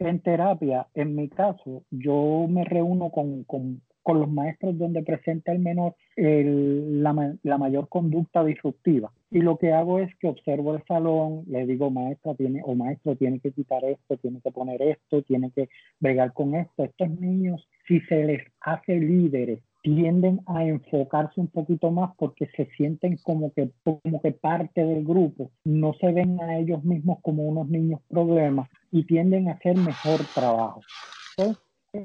En 0.00 0.20
terapia, 0.20 0.86
en 0.94 1.14
mi 1.14 1.28
caso, 1.28 1.82
yo 1.90 2.46
me 2.48 2.64
reúno 2.64 3.10
con, 3.10 3.44
con, 3.44 3.82
con 4.02 4.18
los 4.18 4.30
maestros 4.30 4.78
donde 4.78 5.02
presenta 5.02 5.52
el 5.52 5.58
menor 5.58 5.94
el, 6.16 7.02
la, 7.02 7.36
la, 7.42 7.58
mayor 7.58 7.86
conducta 7.90 8.42
disruptiva. 8.42 9.12
Y 9.30 9.40
lo 9.40 9.58
que 9.58 9.72
hago 9.72 9.98
es 9.98 10.08
que 10.16 10.28
observo 10.28 10.74
el 10.74 10.82
salón, 10.84 11.44
le 11.48 11.66
digo, 11.66 11.90
maestra 11.90 12.34
tiene, 12.34 12.62
o 12.64 12.74
maestro 12.74 13.14
tiene 13.14 13.40
que 13.40 13.52
quitar 13.52 13.84
esto, 13.84 14.16
tiene 14.16 14.40
que 14.40 14.50
poner 14.50 14.80
esto, 14.80 15.20
tiene 15.20 15.50
que 15.50 15.68
bregar 15.98 16.32
con 16.32 16.54
esto. 16.54 16.84
Estos 16.84 17.10
niños, 17.20 17.68
si 17.86 18.00
se 18.00 18.24
les 18.24 18.42
hace 18.62 18.96
líderes 18.96 19.60
tienden 19.82 20.40
a 20.46 20.64
enfocarse 20.64 21.40
un 21.40 21.48
poquito 21.48 21.90
más 21.90 22.10
porque 22.16 22.48
se 22.56 22.66
sienten 22.76 23.16
como 23.22 23.52
que, 23.52 23.70
como 23.84 24.20
que 24.20 24.32
parte 24.32 24.84
del 24.84 25.04
grupo, 25.04 25.50
no 25.64 25.94
se 25.94 26.12
ven 26.12 26.40
a 26.40 26.58
ellos 26.58 26.84
mismos 26.84 27.18
como 27.22 27.44
unos 27.44 27.68
niños 27.68 28.00
problemas 28.08 28.68
y 28.90 29.04
tienden 29.04 29.48
a 29.48 29.52
hacer 29.52 29.76
mejor 29.76 30.20
trabajo 30.34 30.80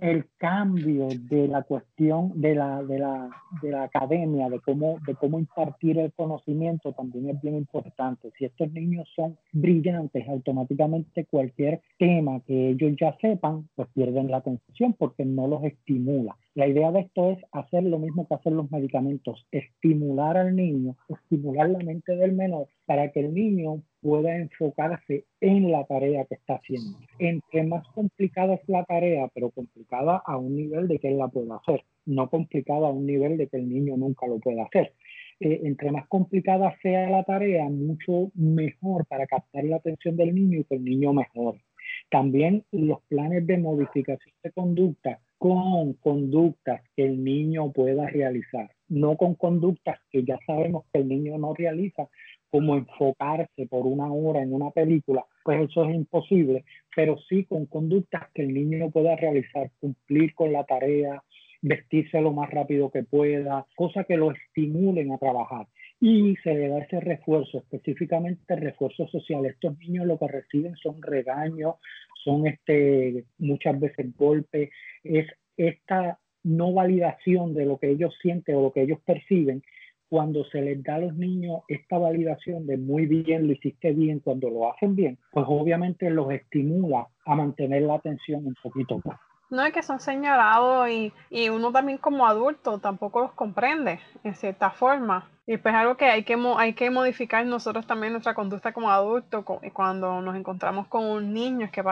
el 0.05 0.25
cambio 0.38 1.07
de 1.09 1.47
la 1.47 1.63
cuestión 1.63 2.39
de 2.39 2.53
la, 2.53 2.83
de 2.83 3.00
la, 3.00 3.29
de 3.62 3.71
la 3.71 3.83
academia, 3.83 4.50
de 4.50 4.59
cómo, 4.59 5.00
de 5.07 5.15
cómo 5.15 5.39
impartir 5.39 5.97
el 5.97 6.13
conocimiento, 6.13 6.93
también 6.93 7.29
es 7.29 7.41
bien 7.41 7.55
importante. 7.55 8.31
Si 8.38 8.45
estos 8.45 8.71
niños 8.71 9.09
son 9.15 9.35
brillantes, 9.51 10.27
automáticamente 10.29 11.25
cualquier 11.25 11.81
tema 11.97 12.39
que 12.41 12.69
ellos 12.69 12.93
ya 13.00 13.17
sepan, 13.19 13.67
pues 13.75 13.88
pierden 13.95 14.29
la 14.29 14.38
atención 14.38 14.93
porque 14.93 15.25
no 15.25 15.47
los 15.47 15.63
estimula. 15.63 16.38
La 16.53 16.67
idea 16.67 16.91
de 16.91 17.01
esto 17.01 17.31
es 17.31 17.39
hacer 17.51 17.83
lo 17.83 17.97
mismo 17.97 18.27
que 18.27 18.35
hacen 18.35 18.55
los 18.55 18.69
medicamentos, 18.71 19.45
estimular 19.51 20.38
al 20.38 20.55
niño, 20.55 20.95
estimular 21.09 21.69
la 21.69 21.79
mente 21.79 22.15
del 22.15 22.33
menor 22.33 22.67
para 22.85 23.11
que 23.11 23.21
el 23.21 23.33
niño 23.33 23.81
pueda 24.01 24.35
enfocarse 24.37 25.25
en 25.41 25.71
la 25.71 25.83
tarea 25.85 26.25
que 26.25 26.35
está 26.35 26.55
haciendo. 26.55 26.99
Entre 27.19 27.63
más 27.63 27.87
complicada 27.89 28.55
es 28.55 28.69
la 28.69 28.83
tarea, 28.83 29.29
pero 29.33 29.49
complicada 29.49 30.21
a 30.25 30.37
un 30.37 30.55
nivel 30.55 30.87
de 30.87 30.99
que 30.99 31.07
él 31.07 31.17
la 31.17 31.27
pueda 31.27 31.55
hacer, 31.55 31.83
no 32.05 32.29
complicada 32.29 32.87
a 32.87 32.91
un 32.91 33.05
nivel 33.05 33.37
de 33.37 33.47
que 33.47 33.57
el 33.57 33.67
niño 33.67 33.97
nunca 33.97 34.27
lo 34.27 34.39
pueda 34.39 34.63
hacer. 34.63 34.93
Eh, 35.39 35.61
entre 35.63 35.91
más 35.91 36.07
complicada 36.07 36.77
sea 36.81 37.09
la 37.09 37.23
tarea, 37.23 37.67
mucho 37.67 38.31
mejor 38.35 39.05
para 39.07 39.25
captar 39.27 39.65
la 39.65 39.77
atención 39.77 40.15
del 40.15 40.33
niño 40.33 40.59
y 40.59 40.63
que 40.63 40.75
el 40.75 40.85
niño 40.85 41.13
mejore. 41.13 41.63
También 42.09 42.63
los 42.71 43.01
planes 43.09 43.45
de 43.45 43.57
modificación 43.57 44.33
de 44.43 44.51
conducta 44.51 45.19
con 45.37 45.93
conductas 45.93 46.81
que 46.95 47.05
el 47.05 47.23
niño 47.23 47.71
pueda 47.71 48.07
realizar, 48.07 48.71
no 48.87 49.17
con 49.17 49.35
conductas 49.35 49.99
que 50.09 50.23
ya 50.23 50.39
sabemos 50.47 50.85
que 50.91 50.99
el 50.99 51.07
niño 51.07 51.37
no 51.37 51.53
realiza, 51.53 52.07
como 52.55 52.77
enfocarse 52.77 53.67
por 53.67 53.85
una 53.85 54.09
hora 54.13 54.41
en 54.41 54.53
una 54.53 54.71
película, 54.71 55.25
pues 55.43 55.69
eso 55.69 55.83
es 55.83 55.93
imposible, 55.93 56.63
pero 56.95 57.17
sí 57.27 57.43
con 57.43 57.65
conductas 57.65 58.31
que 58.33 58.43
el 58.43 58.53
niño 58.53 58.91
pueda 58.91 59.13
realizar, 59.17 59.71
cumplir 59.81 60.33
con 60.33 60.53
la 60.53 60.63
tarea, 60.63 61.21
vestirse 61.62 62.21
lo 62.21 62.31
más 62.31 62.50
rápido 62.50 62.89
que 62.89 63.03
pueda, 63.03 63.65
cosas 63.75 64.05
que 64.05 64.15
lo 64.15 64.31
estimulen 64.31 65.12
a 65.12 65.17
trabajar. 65.17 65.67
Y 66.00 66.38
se 66.45 66.53
le 66.53 66.69
da 66.69 66.79
ese 66.79 67.01
refuerzo, 67.01 67.57
específicamente 67.57 68.55
refuerzo 68.55 69.05
social. 69.09 69.45
Estos 69.45 69.77
niños 69.79 70.05
lo 70.05 70.17
que 70.17 70.29
reciben 70.29 70.77
son 70.77 71.01
regaños, 71.01 71.75
son 72.24 72.47
este, 72.47 73.25
muchas 73.38 73.77
veces 73.77 74.15
golpes, 74.15 74.69
es 75.03 75.27
esta 75.57 76.19
no 76.43 76.71
validación 76.71 77.53
de 77.53 77.65
lo 77.65 77.79
que 77.79 77.89
ellos 77.89 78.15
sienten 78.21 78.55
o 78.55 78.62
lo 78.62 78.71
que 78.71 78.83
ellos 78.83 79.00
perciben 79.05 79.62
cuando 80.09 80.45
se 80.45 80.62
les 80.62 80.83
da 80.83 80.95
a 80.95 81.00
los 81.00 81.15
niños 81.15 81.62
esta 81.67 81.97
validación 81.97 82.65
de 82.67 82.77
muy 82.77 83.05
bien, 83.05 83.47
lo 83.47 83.53
hiciste 83.53 83.91
bien, 83.91 84.19
cuando 84.19 84.50
lo 84.50 84.71
hacen 84.71 84.95
bien, 84.95 85.17
pues 85.31 85.45
obviamente 85.47 86.09
los 86.09 86.31
estimula 86.31 87.07
a 87.25 87.35
mantener 87.35 87.83
la 87.83 87.95
atención 87.95 88.45
un 88.45 88.55
poquito 88.62 89.00
más. 89.03 89.19
No 89.50 89.63
es 89.63 89.74
que 89.74 89.83
son 89.83 90.00
señalados 90.00 90.89
y, 90.89 91.13
y, 91.29 91.50
uno 91.50 91.71
también 91.71 92.00
como 92.00 92.25
adulto 92.25 92.79
tampoco 92.79 93.21
los 93.21 93.31
comprende 93.33 94.00
en 94.24 94.33
cierta 94.33 94.71
forma. 94.71 95.29
Y 95.45 95.57
pues 95.57 95.75
algo 95.75 95.95
que 95.95 96.05
hay 96.05 96.24
que, 96.24 96.35
hay 96.57 96.74
que 96.74 96.89
modificar 96.89 97.45
nosotros 97.45 97.85
también 97.85 98.13
nuestra 98.13 98.33
conducta 98.33 98.74
como 98.74 98.89
adultos 98.89 99.45
cuando 99.74 100.19
nos 100.21 100.35
encontramos 100.35 100.88
con 100.88 101.31
niños 101.31 101.69
que, 101.69 101.83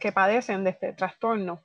que 0.00 0.12
padecen 0.12 0.64
de 0.64 0.70
este 0.70 0.94
trastorno. 0.94 1.60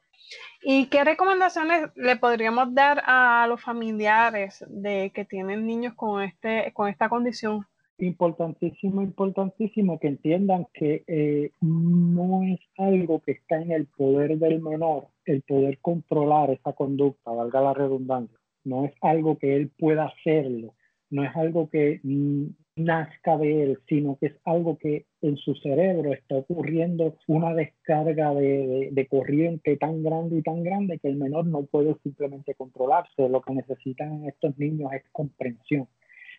¿Y 0.62 0.88
qué 0.88 1.04
recomendaciones 1.04 1.90
le 1.96 2.16
podríamos 2.18 2.74
dar 2.74 3.02
a 3.06 3.46
los 3.48 3.62
familiares 3.62 4.64
de 4.68 5.12
que 5.14 5.26
tienen 5.26 5.66
niños 5.66 5.94
con, 5.96 6.22
este, 6.22 6.72
con 6.74 6.90
esta 6.90 7.10
condición? 7.10 7.66
Importantísimo, 7.98 9.02
importantísimo 9.02 10.00
que 10.00 10.08
entiendan 10.08 10.68
que 10.74 11.04
eh, 11.08 11.52
no 11.60 12.44
es 12.44 12.60
algo 12.78 13.20
que 13.20 13.34
está 13.34 13.62
en 13.62 13.72
el 13.72 13.88
poder 13.88 14.38
del 14.38 14.62
menor, 14.62 15.08
el 15.26 15.42
poder 15.42 15.80
controlar 15.80 16.50
esa 16.52 16.72
conducta, 16.74 17.32
valga 17.32 17.62
la 17.62 17.74
redundancia. 17.74 18.38
No 18.64 18.86
es 18.86 18.94
algo 19.02 19.38
que 19.38 19.56
él 19.56 19.72
pueda 19.78 20.06
hacerlo, 20.06 20.76
no 21.10 21.26
es 21.26 21.36
algo 21.36 21.70
que 21.70 22.00
mm, 22.04 22.46
nazca 22.80 23.38
de 23.38 23.64
él, 23.64 23.80
sino 23.88 24.18
que 24.18 24.28
es 24.28 24.36
algo 24.46 24.78
que 24.78 25.06
en 25.22 25.38
su 25.38 25.56
cerebro 25.56 26.14
está 26.14 26.36
ocurriendo 26.36 27.16
una 27.28 27.54
descarga 27.54 28.34
de, 28.34 28.90
de, 28.92 29.08
corriente 29.08 29.78
tan 29.78 30.04
grande 30.04 30.38
y 30.38 30.42
tan 30.42 30.64
grande 30.64 31.00
que 31.00 31.10
el 31.10 31.18
menor 31.18 31.46
no 31.46 31.64
puede 31.66 31.96
simplemente 32.04 32.56
controlarse. 32.56 33.30
Lo 33.30 33.42
que 33.42 33.54
necesitan 33.54 34.26
estos 34.26 34.58
niños 34.58 34.92
es 34.94 35.04
comprensión 35.12 35.88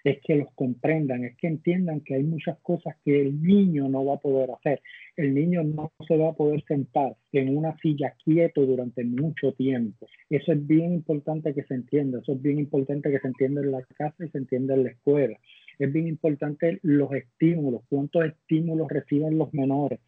es 0.04 0.18
que 0.22 0.36
los 0.36 0.52
comprendan, 0.54 1.24
es 1.24 1.36
que 1.36 1.46
entiendan 1.46 2.00
que 2.00 2.14
hay 2.14 2.22
muchas 2.22 2.58
cosas 2.60 2.96
que 3.04 3.20
el 3.20 3.42
niño 3.42 3.88
no 3.88 4.04
va 4.04 4.14
a 4.14 4.20
poder 4.20 4.50
hacer. 4.50 4.80
El 5.16 5.34
niño 5.34 5.62
no 5.62 5.92
se 6.06 6.16
va 6.16 6.30
a 6.30 6.32
poder 6.32 6.62
sentar 6.66 7.16
en 7.32 7.56
una 7.56 7.76
silla 7.78 8.14
quieto 8.24 8.64
durante 8.64 9.04
mucho 9.04 9.52
tiempo. 9.52 10.06
Eso 10.28 10.52
es 10.52 10.66
bien 10.66 10.94
importante 10.94 11.54
que 11.54 11.64
se 11.64 11.74
entienda, 11.74 12.20
eso 12.20 12.32
es 12.32 12.42
bien 12.42 12.58
importante 12.58 13.10
que 13.10 13.18
se 13.18 13.28
entienda 13.28 13.60
en 13.60 13.72
la 13.72 13.82
casa 13.82 14.24
y 14.24 14.28
se 14.28 14.38
entienda 14.38 14.74
en 14.74 14.84
la 14.84 14.90
escuela. 14.90 15.38
Es 15.80 15.90
bien 15.90 16.08
importante 16.08 16.78
los 16.82 17.10
estímulos, 17.12 17.82
cuántos 17.88 18.26
estímulos 18.26 18.86
reciben 18.88 19.38
los 19.38 19.52
menores 19.54 19.98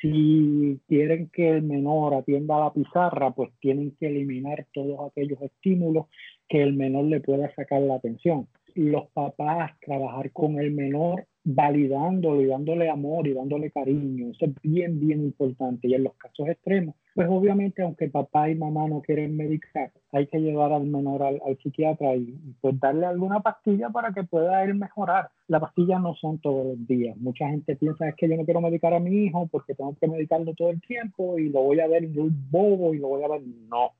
Si 0.00 0.80
quieren 0.88 1.28
que 1.28 1.50
el 1.50 1.62
menor 1.62 2.14
atienda 2.14 2.58
la 2.58 2.72
pizarra, 2.72 3.30
pues 3.32 3.50
tienen 3.60 3.94
que 4.00 4.06
eliminar 4.06 4.66
todos 4.72 5.10
aquellos 5.10 5.40
estímulos 5.42 6.06
que 6.48 6.62
el 6.62 6.72
menor 6.72 7.04
le 7.04 7.20
pueda 7.20 7.54
sacar 7.54 7.82
la 7.82 7.96
atención. 7.96 8.48
Los 8.74 9.10
papás 9.10 9.72
trabajar 9.82 10.32
con 10.32 10.58
el 10.58 10.70
menor 10.70 11.26
validándolo 11.44 12.40
y 12.40 12.46
dándole 12.46 12.88
amor 12.88 13.28
y 13.28 13.34
dándole 13.34 13.70
cariño. 13.70 14.30
Eso 14.30 14.46
es 14.46 14.52
bien, 14.62 15.00
bien 15.00 15.22
importante. 15.22 15.86
Y 15.86 15.94
en 15.94 16.04
los 16.04 16.14
casos 16.14 16.48
extremos, 16.48 16.94
pues 17.14 17.28
obviamente 17.30 17.82
aunque 17.82 18.08
papá 18.08 18.48
y 18.50 18.54
mamá 18.54 18.88
no 18.88 19.02
quieren 19.02 19.36
medicar, 19.36 19.92
hay 20.12 20.26
que 20.26 20.38
llevar 20.38 20.72
al 20.72 20.84
menor 20.84 21.22
al, 21.22 21.40
psiquiatra 21.62 22.14
y, 22.16 22.38
pues 22.60 22.78
darle 22.80 23.06
alguna 23.06 23.40
pastilla 23.40 23.90
para 23.90 24.12
que 24.12 24.24
pueda 24.24 24.62
él 24.64 24.74
mejorar. 24.74 25.30
Las 25.48 25.60
pastillas 25.60 26.00
no 26.00 26.14
son 26.14 26.38
todos 26.38 26.66
los 26.66 26.86
días. 26.86 27.16
Mucha 27.16 27.48
gente 27.48 27.76
piensa 27.76 28.08
es 28.08 28.14
que 28.16 28.28
yo 28.28 28.36
no 28.36 28.44
quiero 28.44 28.60
medicar 28.60 28.94
a 28.94 29.00
mi 29.00 29.24
hijo 29.24 29.48
porque 29.50 29.74
tengo 29.74 29.96
que 30.00 30.08
medicarlo 30.08 30.54
todo 30.54 30.70
el 30.70 30.80
tiempo 30.80 31.38
y 31.38 31.48
lo 31.48 31.62
voy 31.62 31.80
a 31.80 31.88
ver 31.88 32.08
muy 32.08 32.30
bobo 32.50 32.94
y 32.94 32.98
lo 32.98 33.08
voy 33.08 33.22
a 33.24 33.28
ver. 33.28 33.42
No, 33.68 33.92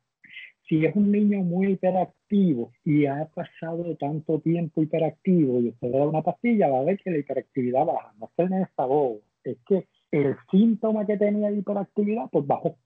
si 0.71 0.87
es 0.87 0.95
un 0.95 1.11
niño 1.11 1.41
muy 1.41 1.73
hiperactivo 1.73 2.71
y 2.85 3.05
ha 3.07 3.29
pasado 3.35 3.97
tanto 3.97 4.39
tiempo 4.39 4.83
hiperactivo 4.83 5.61
y 5.61 5.71
usted 5.71 5.91
le 5.91 5.99
da 5.99 6.07
una 6.07 6.23
pastilla, 6.23 6.69
va 6.69 6.79
a 6.79 6.85
ver 6.85 6.97
que 6.99 7.11
la 7.11 7.19
hiperactividad 7.19 7.85
baja. 7.85 8.15
No 8.21 8.31
es 8.39 8.69
que 8.77 8.83
bobo, 8.83 9.21
es 9.43 9.59
que 9.67 9.89
el 10.13 10.37
síntoma 10.49 11.05
que 11.07 11.17
tenía 11.17 11.51
de 11.51 11.59
hiperactividad, 11.59 12.31
pues 12.31 12.47
bajó. 12.47 12.77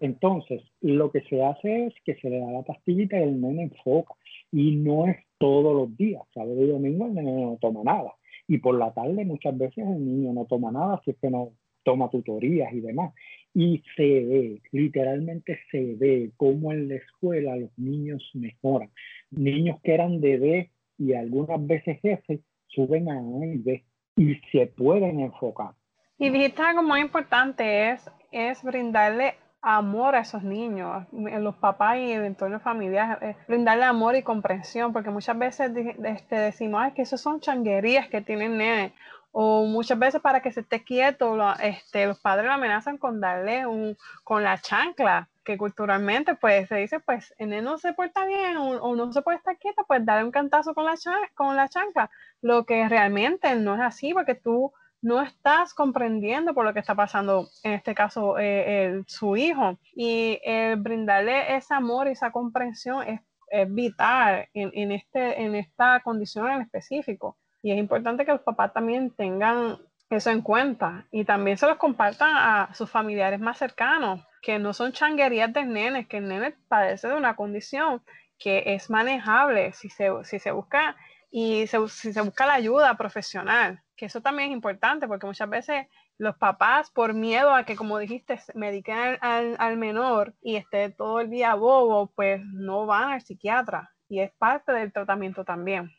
Entonces, 0.00 0.62
lo 0.80 1.10
que 1.10 1.22
se 1.22 1.42
hace 1.42 1.86
es 1.86 1.94
que 2.04 2.14
se 2.16 2.30
le 2.30 2.40
da 2.40 2.50
la 2.50 2.62
pastillita 2.62 3.18
y 3.18 3.22
el 3.22 3.40
nene 3.40 3.64
enfoca. 3.64 4.14
Y 4.52 4.76
no 4.76 5.06
es 5.06 5.16
todos 5.38 5.74
los 5.74 5.96
días. 5.96 6.22
Sábado 6.34 6.62
y 6.62 6.68
domingo 6.68 7.06
el 7.06 7.14
nene 7.14 7.32
no 7.32 7.58
toma 7.60 7.82
nada. 7.84 8.12
Y 8.46 8.58
por 8.58 8.78
la 8.78 8.92
tarde 8.92 9.24
muchas 9.24 9.56
veces 9.56 9.86
el 9.86 10.04
niño 10.04 10.32
no 10.32 10.44
toma 10.46 10.72
nada 10.72 11.00
si 11.04 11.12
es 11.12 11.16
que 11.18 11.30
no 11.30 11.52
toma 11.82 12.10
tutorías 12.10 12.72
y 12.72 12.80
demás 12.80 13.12
y 13.54 13.82
se 13.96 14.02
ve, 14.02 14.62
literalmente 14.70 15.58
se 15.70 15.94
ve 15.94 16.30
cómo 16.36 16.72
en 16.72 16.88
la 16.88 16.96
escuela 16.96 17.56
los 17.56 17.76
niños 17.76 18.22
mejoran. 18.34 18.90
Niños 19.30 19.80
que 19.82 19.94
eran 19.94 20.20
de 20.20 20.38
D 20.38 20.70
y 20.98 21.14
algunas 21.14 21.64
veces 21.66 21.98
F 22.02 22.40
suben 22.68 23.10
a 23.10 23.18
A 23.18 23.46
y 23.46 23.58
B 23.58 23.84
y 24.16 24.34
se 24.52 24.66
pueden 24.66 25.20
enfocar. 25.20 25.74
Y 26.20 26.28
dijiste 26.28 26.60
algo 26.60 26.82
muy 26.82 27.00
importante, 27.00 27.92
es, 27.92 28.10
es 28.30 28.62
brindarle 28.62 29.38
amor 29.62 30.14
a 30.14 30.20
esos 30.20 30.42
niños, 30.42 31.06
los 31.12 31.56
papás 31.56 31.96
y 31.96 32.12
el 32.12 32.26
entorno 32.26 32.60
familiar, 32.60 33.38
brindarle 33.48 33.84
amor 33.84 34.14
y 34.14 34.22
comprensión, 34.22 34.92
porque 34.92 35.08
muchas 35.08 35.38
veces 35.38 35.72
este, 36.04 36.36
decimos 36.36 36.92
que 36.94 37.02
esos 37.02 37.22
son 37.22 37.40
changuerías 37.40 38.08
que 38.08 38.20
tienen 38.20 38.58
nene, 38.58 38.92
o 39.32 39.64
muchas 39.64 39.98
veces 39.98 40.20
para 40.20 40.42
que 40.42 40.52
se 40.52 40.60
esté 40.60 40.84
quieto, 40.84 41.38
este, 41.62 42.04
los 42.04 42.20
padres 42.20 42.48
lo 42.48 42.52
amenazan 42.52 42.98
con 42.98 43.18
darle 43.18 43.66
un, 43.66 43.96
con 44.22 44.44
la 44.44 44.58
chancla, 44.58 45.30
que 45.42 45.56
culturalmente 45.56 46.34
pues 46.34 46.68
se 46.68 46.76
dice, 46.76 47.00
pues 47.00 47.34
en 47.38 47.54
él 47.54 47.64
no 47.64 47.78
se 47.78 47.94
porta 47.94 48.26
bien 48.26 48.58
o, 48.58 48.94
no 48.94 49.10
se 49.10 49.22
puede 49.22 49.38
estar 49.38 49.56
quieto, 49.56 49.86
pues 49.88 50.04
darle 50.04 50.24
un 50.24 50.32
cantazo 50.32 50.74
con 50.74 50.84
la, 50.84 50.96
con 51.34 51.56
la 51.56 51.70
chancla, 51.70 52.10
lo 52.42 52.66
que 52.66 52.86
realmente 52.90 53.54
no 53.54 53.74
es 53.74 53.80
así, 53.80 54.12
porque 54.12 54.34
tú 54.34 54.70
no 55.02 55.22
estás 55.22 55.74
comprendiendo 55.74 56.54
por 56.54 56.64
lo 56.64 56.72
que 56.74 56.80
está 56.80 56.94
pasando, 56.94 57.48
en 57.62 57.72
este 57.72 57.94
caso, 57.94 58.36
eh, 58.38 59.02
su 59.06 59.36
hijo. 59.36 59.78
Y 59.94 60.38
brindarle 60.78 61.56
ese 61.56 61.74
amor 61.74 62.08
y 62.08 62.12
esa 62.12 62.30
comprensión 62.30 63.06
es, 63.06 63.20
vital 63.68 64.48
en, 64.54 64.70
en, 64.74 64.92
este, 64.92 65.42
en 65.42 65.56
esta 65.56 66.00
condición 66.04 66.48
en 66.50 66.62
específico. 66.62 67.36
Y 67.62 67.72
es 67.72 67.78
importante 67.78 68.24
que 68.24 68.30
los 68.30 68.42
papás 68.42 68.72
también 68.72 69.10
tengan 69.10 69.76
eso 70.10 70.30
en 70.30 70.42
cuenta 70.42 71.06
y 71.10 71.24
también 71.24 71.56
se 71.56 71.66
los 71.66 71.76
compartan 71.76 72.30
a 72.34 72.74
sus 72.74 72.90
familiares 72.90 73.38
más 73.38 73.58
cercanos, 73.58 74.20
que 74.42 74.58
no 74.58 74.72
son 74.72 74.92
changuerías 74.92 75.52
de 75.52 75.64
nenes, 75.64 76.08
que 76.08 76.18
el 76.18 76.28
nene 76.28 76.56
padece 76.68 77.08
de 77.08 77.14
una 77.14 77.36
condición 77.36 78.02
que 78.38 78.62
es 78.66 78.90
manejable 78.90 79.72
si 79.72 79.88
se, 79.88 80.10
si 80.24 80.38
se 80.38 80.50
busca 80.50 80.96
y 81.30 81.66
si 81.68 82.12
se 82.12 82.20
busca 82.22 82.46
la 82.46 82.54
ayuda 82.54 82.96
profesional, 82.96 83.82
que 84.00 84.06
eso 84.06 84.22
también 84.22 84.48
es 84.48 84.54
importante 84.54 85.06
porque 85.06 85.26
muchas 85.26 85.50
veces 85.50 85.86
los 86.16 86.34
papás 86.38 86.90
por 86.90 87.12
miedo 87.12 87.54
a 87.54 87.64
que, 87.64 87.76
como 87.76 87.98
dijiste, 87.98 88.40
mediquen 88.54 88.96
al, 89.20 89.56
al 89.58 89.76
menor 89.76 90.32
y 90.40 90.56
esté 90.56 90.88
todo 90.88 91.20
el 91.20 91.28
día 91.28 91.54
bobo, 91.54 92.10
pues 92.16 92.40
no 92.42 92.86
van 92.86 93.12
al 93.12 93.20
psiquiatra 93.20 93.90
y 94.08 94.20
es 94.20 94.32
parte 94.38 94.72
del 94.72 94.90
tratamiento 94.90 95.44
también. 95.44 95.90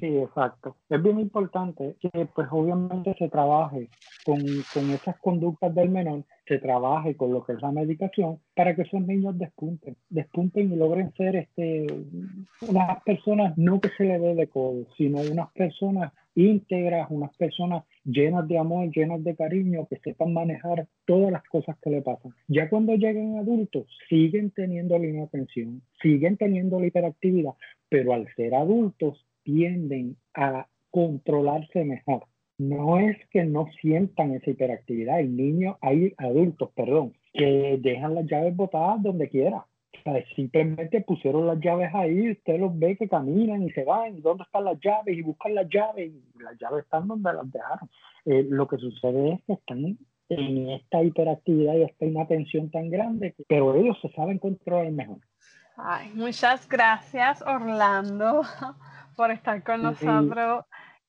Sí, 0.00 0.18
exacto. 0.18 0.76
Es 0.88 1.00
bien 1.00 1.20
importante 1.20 1.94
que 2.00 2.26
pues 2.34 2.48
obviamente 2.50 3.14
se 3.16 3.28
trabaje 3.28 3.88
con, 4.24 4.40
con, 4.72 4.90
esas 4.90 5.16
conductas 5.20 5.72
del 5.72 5.90
menor, 5.90 6.24
se 6.48 6.58
trabaje 6.58 7.16
con 7.16 7.32
lo 7.32 7.44
que 7.44 7.52
es 7.52 7.62
la 7.62 7.70
medicación 7.70 8.40
para 8.56 8.74
que 8.74 8.82
esos 8.82 9.00
niños 9.02 9.38
despunten, 9.38 9.96
despunten 10.08 10.72
y 10.72 10.76
logren 10.76 11.12
ser 11.12 11.36
este, 11.36 11.86
unas 12.68 13.00
personas 13.04 13.56
no 13.56 13.80
que 13.80 13.90
se 13.90 14.02
le 14.02 14.18
dé 14.18 14.34
de 14.34 14.48
codo, 14.48 14.84
sino 14.96 15.20
unas 15.20 15.52
personas 15.52 16.12
íntegras, 16.34 17.08
unas 17.10 17.34
personas 17.36 17.84
llenas 18.04 18.46
de 18.48 18.58
amor, 18.58 18.90
llenas 18.90 19.22
de 19.24 19.34
cariño, 19.34 19.86
que 19.88 19.98
sepan 19.98 20.32
manejar 20.32 20.86
todas 21.06 21.32
las 21.32 21.42
cosas 21.44 21.76
que 21.82 21.90
le 21.90 22.02
pasan. 22.02 22.32
Ya 22.48 22.68
cuando 22.68 22.94
lleguen 22.94 23.38
adultos, 23.38 23.86
siguen 24.08 24.50
teniendo 24.50 24.98
la 24.98 25.06
inatención, 25.06 25.82
siguen 26.02 26.36
teniendo 26.36 26.80
la 26.80 26.86
hiperactividad, 26.86 27.54
pero 27.88 28.12
al 28.12 28.26
ser 28.34 28.54
adultos 28.54 29.24
tienden 29.42 30.16
a 30.34 30.66
controlarse 30.90 31.84
mejor. 31.84 32.24
No 32.56 32.98
es 32.98 33.16
que 33.30 33.44
no 33.44 33.66
sientan 33.80 34.32
esa 34.32 34.50
hiperactividad. 34.50 35.16
Hay 35.16 35.28
niños, 35.28 35.76
hay 35.80 36.14
adultos, 36.18 36.70
perdón, 36.74 37.14
que 37.32 37.78
dejan 37.82 38.14
las 38.14 38.26
llaves 38.26 38.54
botadas 38.54 39.02
donde 39.02 39.28
quiera. 39.28 39.66
Simplemente 40.34 41.00
pusieron 41.00 41.46
las 41.46 41.58
llaves 41.60 41.90
ahí, 41.94 42.32
usted 42.32 42.58
los 42.58 42.78
ve 42.78 42.96
que 42.96 43.08
caminan 43.08 43.62
y 43.62 43.70
se 43.70 43.84
van, 43.84 44.16
y 44.16 44.20
dónde 44.20 44.44
están 44.44 44.64
las 44.64 44.78
llaves, 44.80 45.16
y 45.16 45.22
buscan 45.22 45.54
las 45.54 45.68
llaves, 45.68 46.10
y 46.12 46.42
las 46.42 46.58
llaves 46.58 46.84
están 46.84 47.08
donde 47.08 47.32
las 47.32 47.50
dejaron. 47.50 47.88
Eh, 48.26 48.46
lo 48.48 48.68
que 48.68 48.76
sucede 48.76 49.32
es 49.32 49.40
que 49.46 49.52
están 49.54 49.98
en 50.28 50.70
esta 50.70 51.02
hiperactividad 51.02 51.74
y 51.74 51.82
esta 51.82 52.04
inatención 52.04 52.70
tan 52.70 52.90
grande, 52.90 53.34
pero 53.48 53.74
ellos 53.74 53.98
se 54.02 54.10
saben 54.10 54.38
controlar 54.38 54.90
mejor. 54.92 55.18
Ay, 55.76 56.10
muchas 56.14 56.68
gracias, 56.68 57.42
Orlando 57.42 58.42
por 59.16 59.30
estar 59.30 59.62
con 59.62 59.82
nosotros 59.82 60.64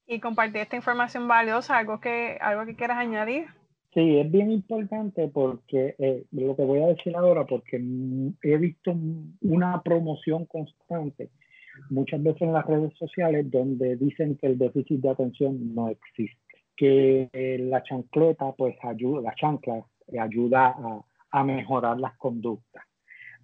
y 0.07 0.19
compartir 0.19 0.61
esta 0.61 0.75
información 0.75 1.27
valiosa. 1.27 1.77
¿Algo 1.77 1.99
que, 1.99 2.37
algo 2.41 2.65
que 2.65 2.75
quieras 2.75 2.97
añadir? 2.97 3.47
Sí, 3.95 4.17
es 4.17 4.29
bien 4.29 4.51
importante 4.51 5.29
porque 5.29 5.95
eh, 5.97 6.25
lo 6.31 6.53
que 6.57 6.63
voy 6.63 6.81
a 6.81 6.87
decir 6.87 7.15
ahora, 7.15 7.45
porque 7.45 7.77
he 7.77 8.57
visto 8.57 8.93
una 9.41 9.81
promoción 9.83 10.45
constante 10.47 11.29
muchas 11.89 12.21
veces 12.21 12.41
en 12.41 12.51
las 12.51 12.65
redes 12.65 12.93
sociales 12.97 13.49
donde 13.49 13.95
dicen 13.95 14.35
que 14.35 14.47
el 14.47 14.57
déficit 14.57 14.99
de 14.99 15.09
atención 15.09 15.73
no 15.73 15.87
existe, 15.87 16.57
que 16.75 17.29
eh, 17.31 17.57
la 17.59 17.83
chancleta, 17.83 18.51
pues 18.57 18.75
ayuda, 18.83 19.21
la 19.21 19.35
chancla 19.35 19.85
ayuda 20.19 20.75
a, 21.31 21.43
mejorar 21.45 21.99
las 21.99 22.17
conductas. 22.17 22.83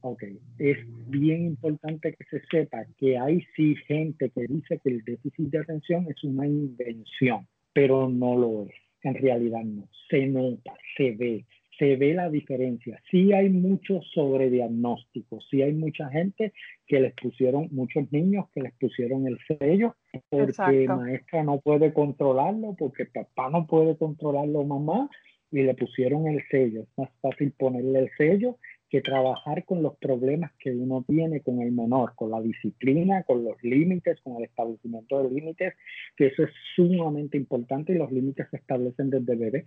Ok, 0.02 0.24
es 0.58 0.78
bien 1.10 1.46
importante 1.46 2.14
que 2.14 2.24
se 2.26 2.42
sepa 2.48 2.86
que 2.98 3.18
hay 3.18 3.42
sí 3.56 3.76
gente 3.88 4.30
que 4.32 4.48
dice 4.48 4.80
que 4.84 4.90
el 4.90 5.04
déficit 5.04 5.50
de 5.50 5.60
atención 5.60 6.08
es 6.10 6.24
una 6.24 6.48
invención, 6.48 7.48
pero 7.74 8.10
no 8.10 8.38
lo 8.38 8.64
es. 8.64 8.91
En 9.04 9.16
realidad 9.16 9.64
no. 9.64 9.88
Se 10.10 10.28
nota, 10.28 10.74
se 10.98 11.12
ve, 11.12 11.46
se 11.78 11.96
ve 11.96 12.14
la 12.14 12.30
diferencia. 12.30 13.02
Sí 13.10 13.34
hay 13.34 13.50
mucho 13.50 14.02
sobrediagnóstico, 14.14 15.40
sí 15.50 15.62
hay 15.62 15.74
mucha 15.74 16.10
gente 16.10 16.54
que 16.86 17.00
les 17.00 17.14
pusieron, 17.14 17.70
muchos 17.72 18.12
niños 18.12 18.50
que 18.54 18.62
les 18.62 18.74
pusieron 18.74 19.26
el 19.28 19.38
sello 19.48 19.96
porque 20.30 20.88
maestra 20.88 21.44
no 21.44 21.60
puede 21.60 21.94
controlarlo, 21.94 22.76
porque 22.78 23.06
papá 23.06 23.50
no 23.50 23.66
puede 23.66 23.98
controlarlo, 23.98 24.64
mamá, 24.64 25.10
y 25.52 25.64
le 25.64 25.74
pusieron 25.74 26.28
el 26.28 26.44
sello. 26.50 26.84
Es 26.84 26.98
más 26.98 27.10
fácil 27.22 27.52
ponerle 27.58 28.00
el 28.00 28.10
sello 28.18 28.58
que 28.92 29.02
trabajar 29.02 29.64
con 29.64 29.82
los 29.82 29.96
problemas 29.96 30.52
que 30.60 30.70
uno 30.70 31.06
tiene 31.08 31.40
con 31.40 31.62
el 31.62 31.72
menor, 31.72 32.14
con 32.14 32.30
la 32.30 32.42
disciplina, 32.42 33.24
con 33.24 33.46
los 33.46 33.56
límites, 33.64 34.20
con 34.22 34.36
el 34.36 34.44
establecimiento 34.44 35.24
de 35.24 35.30
límites, 35.30 35.74
que 36.18 36.28
eso 36.28 36.44
es 36.44 36.50
sumamente 36.76 37.38
importante 37.38 37.94
y 37.94 37.98
los 37.98 38.12
límites 38.12 38.48
se 38.52 38.58
establecen 38.58 39.10
desde 39.10 39.36
bebé. 39.36 39.64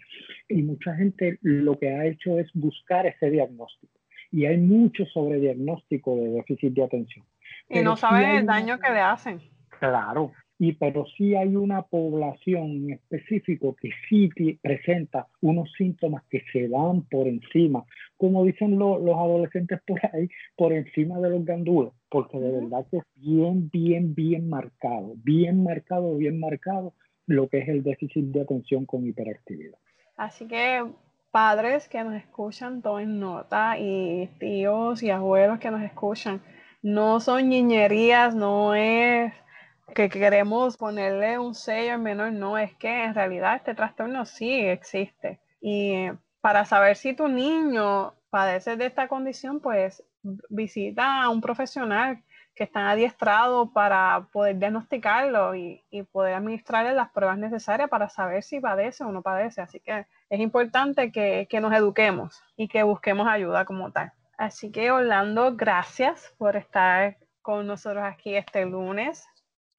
Y 0.46 0.62
mucha 0.62 0.94
gente 0.94 1.38
lo 1.40 1.78
que 1.78 1.88
ha 1.88 2.04
hecho 2.04 2.38
es 2.38 2.50
buscar 2.52 3.06
ese 3.06 3.30
diagnóstico. 3.30 3.94
Y 4.30 4.44
hay 4.44 4.58
mucho 4.58 5.06
sobrediagnóstico 5.06 6.16
de 6.16 6.28
déficit 6.28 6.74
de 6.74 6.84
atención. 6.84 7.24
Y 7.70 7.80
no 7.80 7.96
saben 7.96 8.28
el 8.28 8.46
daño 8.46 8.78
que 8.78 8.90
le 8.90 9.00
hacen. 9.00 9.40
Claro, 9.78 10.32
y 10.58 10.72
pero 10.72 11.04
sí 11.16 11.34
hay 11.34 11.56
una 11.56 11.82
población 11.82 12.70
en 12.70 12.90
específico 12.92 13.74
que 13.80 13.90
sí 14.08 14.30
presenta 14.62 15.26
unos 15.40 15.72
síntomas 15.76 16.22
que 16.30 16.42
se 16.52 16.68
dan 16.68 17.02
por 17.02 17.26
encima, 17.26 17.84
como 18.24 18.42
dicen 18.42 18.78
los 18.78 19.16
adolescentes 19.18 19.80
por 19.86 20.00
ahí, 20.14 20.30
por 20.56 20.72
encima 20.72 21.18
de 21.18 21.28
los 21.28 21.44
gandules, 21.44 21.92
porque 22.08 22.38
de 22.38 22.52
verdad 22.52 22.86
que 22.90 22.96
es 22.96 23.04
bien, 23.16 23.68
bien, 23.70 24.14
bien 24.14 24.48
marcado, 24.48 25.12
bien 25.16 25.62
marcado, 25.62 26.16
bien 26.16 26.40
marcado 26.40 26.94
lo 27.26 27.48
que 27.48 27.58
es 27.58 27.68
el 27.68 27.82
déficit 27.82 28.24
de 28.32 28.40
atención 28.40 28.86
con 28.86 29.06
hiperactividad. 29.06 29.76
Así 30.16 30.46
que 30.46 30.86
padres 31.30 31.86
que 31.86 32.02
nos 32.02 32.14
escuchan 32.14 32.80
tomen 32.80 33.20
nota 33.20 33.78
y 33.78 34.26
tíos 34.38 35.02
y 35.02 35.10
abuelos 35.10 35.58
que 35.58 35.70
nos 35.70 35.82
escuchan. 35.82 36.40
No 36.80 37.20
son 37.20 37.50
niñerías, 37.50 38.34
no 38.34 38.74
es 38.74 39.34
que 39.94 40.08
queremos 40.08 40.78
ponerle 40.78 41.38
un 41.38 41.54
sello 41.54 41.92
al 41.92 42.00
menor, 42.00 42.32
no, 42.32 42.56
es 42.56 42.74
que 42.76 43.04
en 43.04 43.14
realidad 43.14 43.56
este 43.56 43.74
trastorno 43.74 44.24
sí 44.24 44.50
existe. 44.60 45.40
Y 45.60 46.08
para 46.44 46.66
saber 46.66 46.94
si 46.96 47.14
tu 47.14 47.26
niño 47.26 48.12
padece 48.28 48.76
de 48.76 48.84
esta 48.84 49.08
condición, 49.08 49.60
pues 49.60 50.04
visita 50.50 51.22
a 51.22 51.30
un 51.30 51.40
profesional 51.40 52.22
que 52.54 52.64
está 52.64 52.90
adiestrado 52.90 53.72
para 53.72 54.28
poder 54.30 54.58
diagnosticarlo 54.58 55.54
y, 55.54 55.82
poder 56.12 56.34
administrarle 56.34 56.92
las 56.92 57.10
pruebas 57.12 57.38
necesarias 57.38 57.88
para 57.88 58.10
saber 58.10 58.42
si 58.42 58.60
padece 58.60 59.04
o 59.04 59.10
no 59.10 59.22
padece. 59.22 59.62
Así 59.62 59.80
que 59.80 60.04
es 60.28 60.38
importante 60.38 61.10
que, 61.10 61.48
nos 61.62 61.72
eduquemos 61.72 62.42
y 62.58 62.68
que 62.68 62.82
busquemos 62.82 63.26
ayuda 63.26 63.64
como 63.64 63.90
tal. 63.90 64.12
Así 64.36 64.70
que 64.70 64.90
Orlando, 64.90 65.56
gracias 65.56 66.34
por 66.36 66.56
estar 66.56 67.16
con 67.40 67.66
nosotros 67.66 68.04
aquí 68.04 68.36
este 68.36 68.66
lunes. 68.66 69.26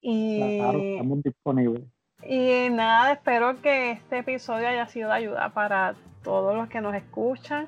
Y, 0.01 0.57
claro, 0.57 0.79
estamos 0.79 1.21
disponibles. 1.21 1.94
Y 2.23 2.69
nada, 2.69 3.13
espero 3.13 3.61
que 3.61 3.91
este 3.91 4.19
episodio 4.19 4.67
haya 4.67 4.87
sido 4.87 5.09
de 5.09 5.15
ayuda 5.15 5.49
para 5.49 5.95
todos 6.23 6.55
los 6.55 6.69
que 6.69 6.81
nos 6.81 6.95
escuchan 6.95 7.67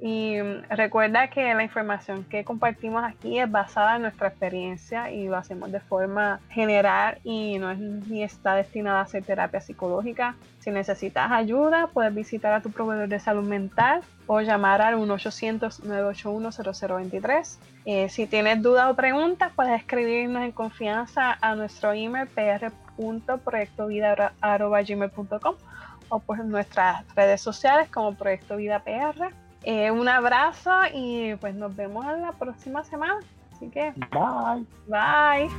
y 0.00 0.40
recuerda 0.70 1.28
que 1.28 1.52
la 1.54 1.64
información 1.64 2.22
que 2.24 2.44
compartimos 2.44 3.02
aquí 3.02 3.40
es 3.40 3.50
basada 3.50 3.96
en 3.96 4.02
nuestra 4.02 4.28
experiencia 4.28 5.10
y 5.10 5.26
lo 5.26 5.36
hacemos 5.36 5.72
de 5.72 5.80
forma 5.80 6.38
general 6.50 7.18
y 7.24 7.58
no 7.58 7.72
es 7.72 7.80
ni 7.80 8.22
está 8.22 8.54
destinada 8.54 9.00
a 9.00 9.06
ser 9.06 9.24
terapia 9.24 9.60
psicológica. 9.60 10.36
Si 10.60 10.70
necesitas 10.70 11.32
ayuda, 11.32 11.88
puedes 11.88 12.14
visitar 12.14 12.52
a 12.52 12.60
tu 12.60 12.70
proveedor 12.70 13.08
de 13.08 13.18
salud 13.18 13.42
mental 13.42 14.02
o 14.28 14.40
llamar 14.40 14.82
al 14.82 14.94
1-800-981-0023. 14.98 17.58
Eh, 17.84 18.08
si 18.08 18.28
tienes 18.28 18.62
dudas 18.62 18.88
o 18.88 18.94
preguntas, 18.94 19.50
puedes 19.56 19.80
escribirnos 19.80 20.44
en 20.44 20.52
confianza 20.52 21.36
a 21.40 21.56
nuestro 21.56 21.92
email 21.92 22.28
pr.proyectovida.gmail.com 22.98 25.54
o 26.10 26.18
por 26.20 26.42
nuestras 26.44 27.04
redes 27.14 27.40
sociales 27.40 27.88
como 27.90 28.14
Proyecto 28.14 28.56
Vida 28.56 28.80
PR. 28.80 29.32
Eh, 29.64 29.90
un 29.90 30.08
abrazo 30.08 30.70
y 30.94 31.34
pues 31.36 31.54
nos 31.54 31.74
vemos 31.76 32.04
en 32.06 32.22
la 32.22 32.32
próxima 32.32 32.82
semana. 32.84 33.20
Así 33.54 33.68
que. 33.68 33.92
Bye. 34.10 34.64
Bye. 34.86 35.50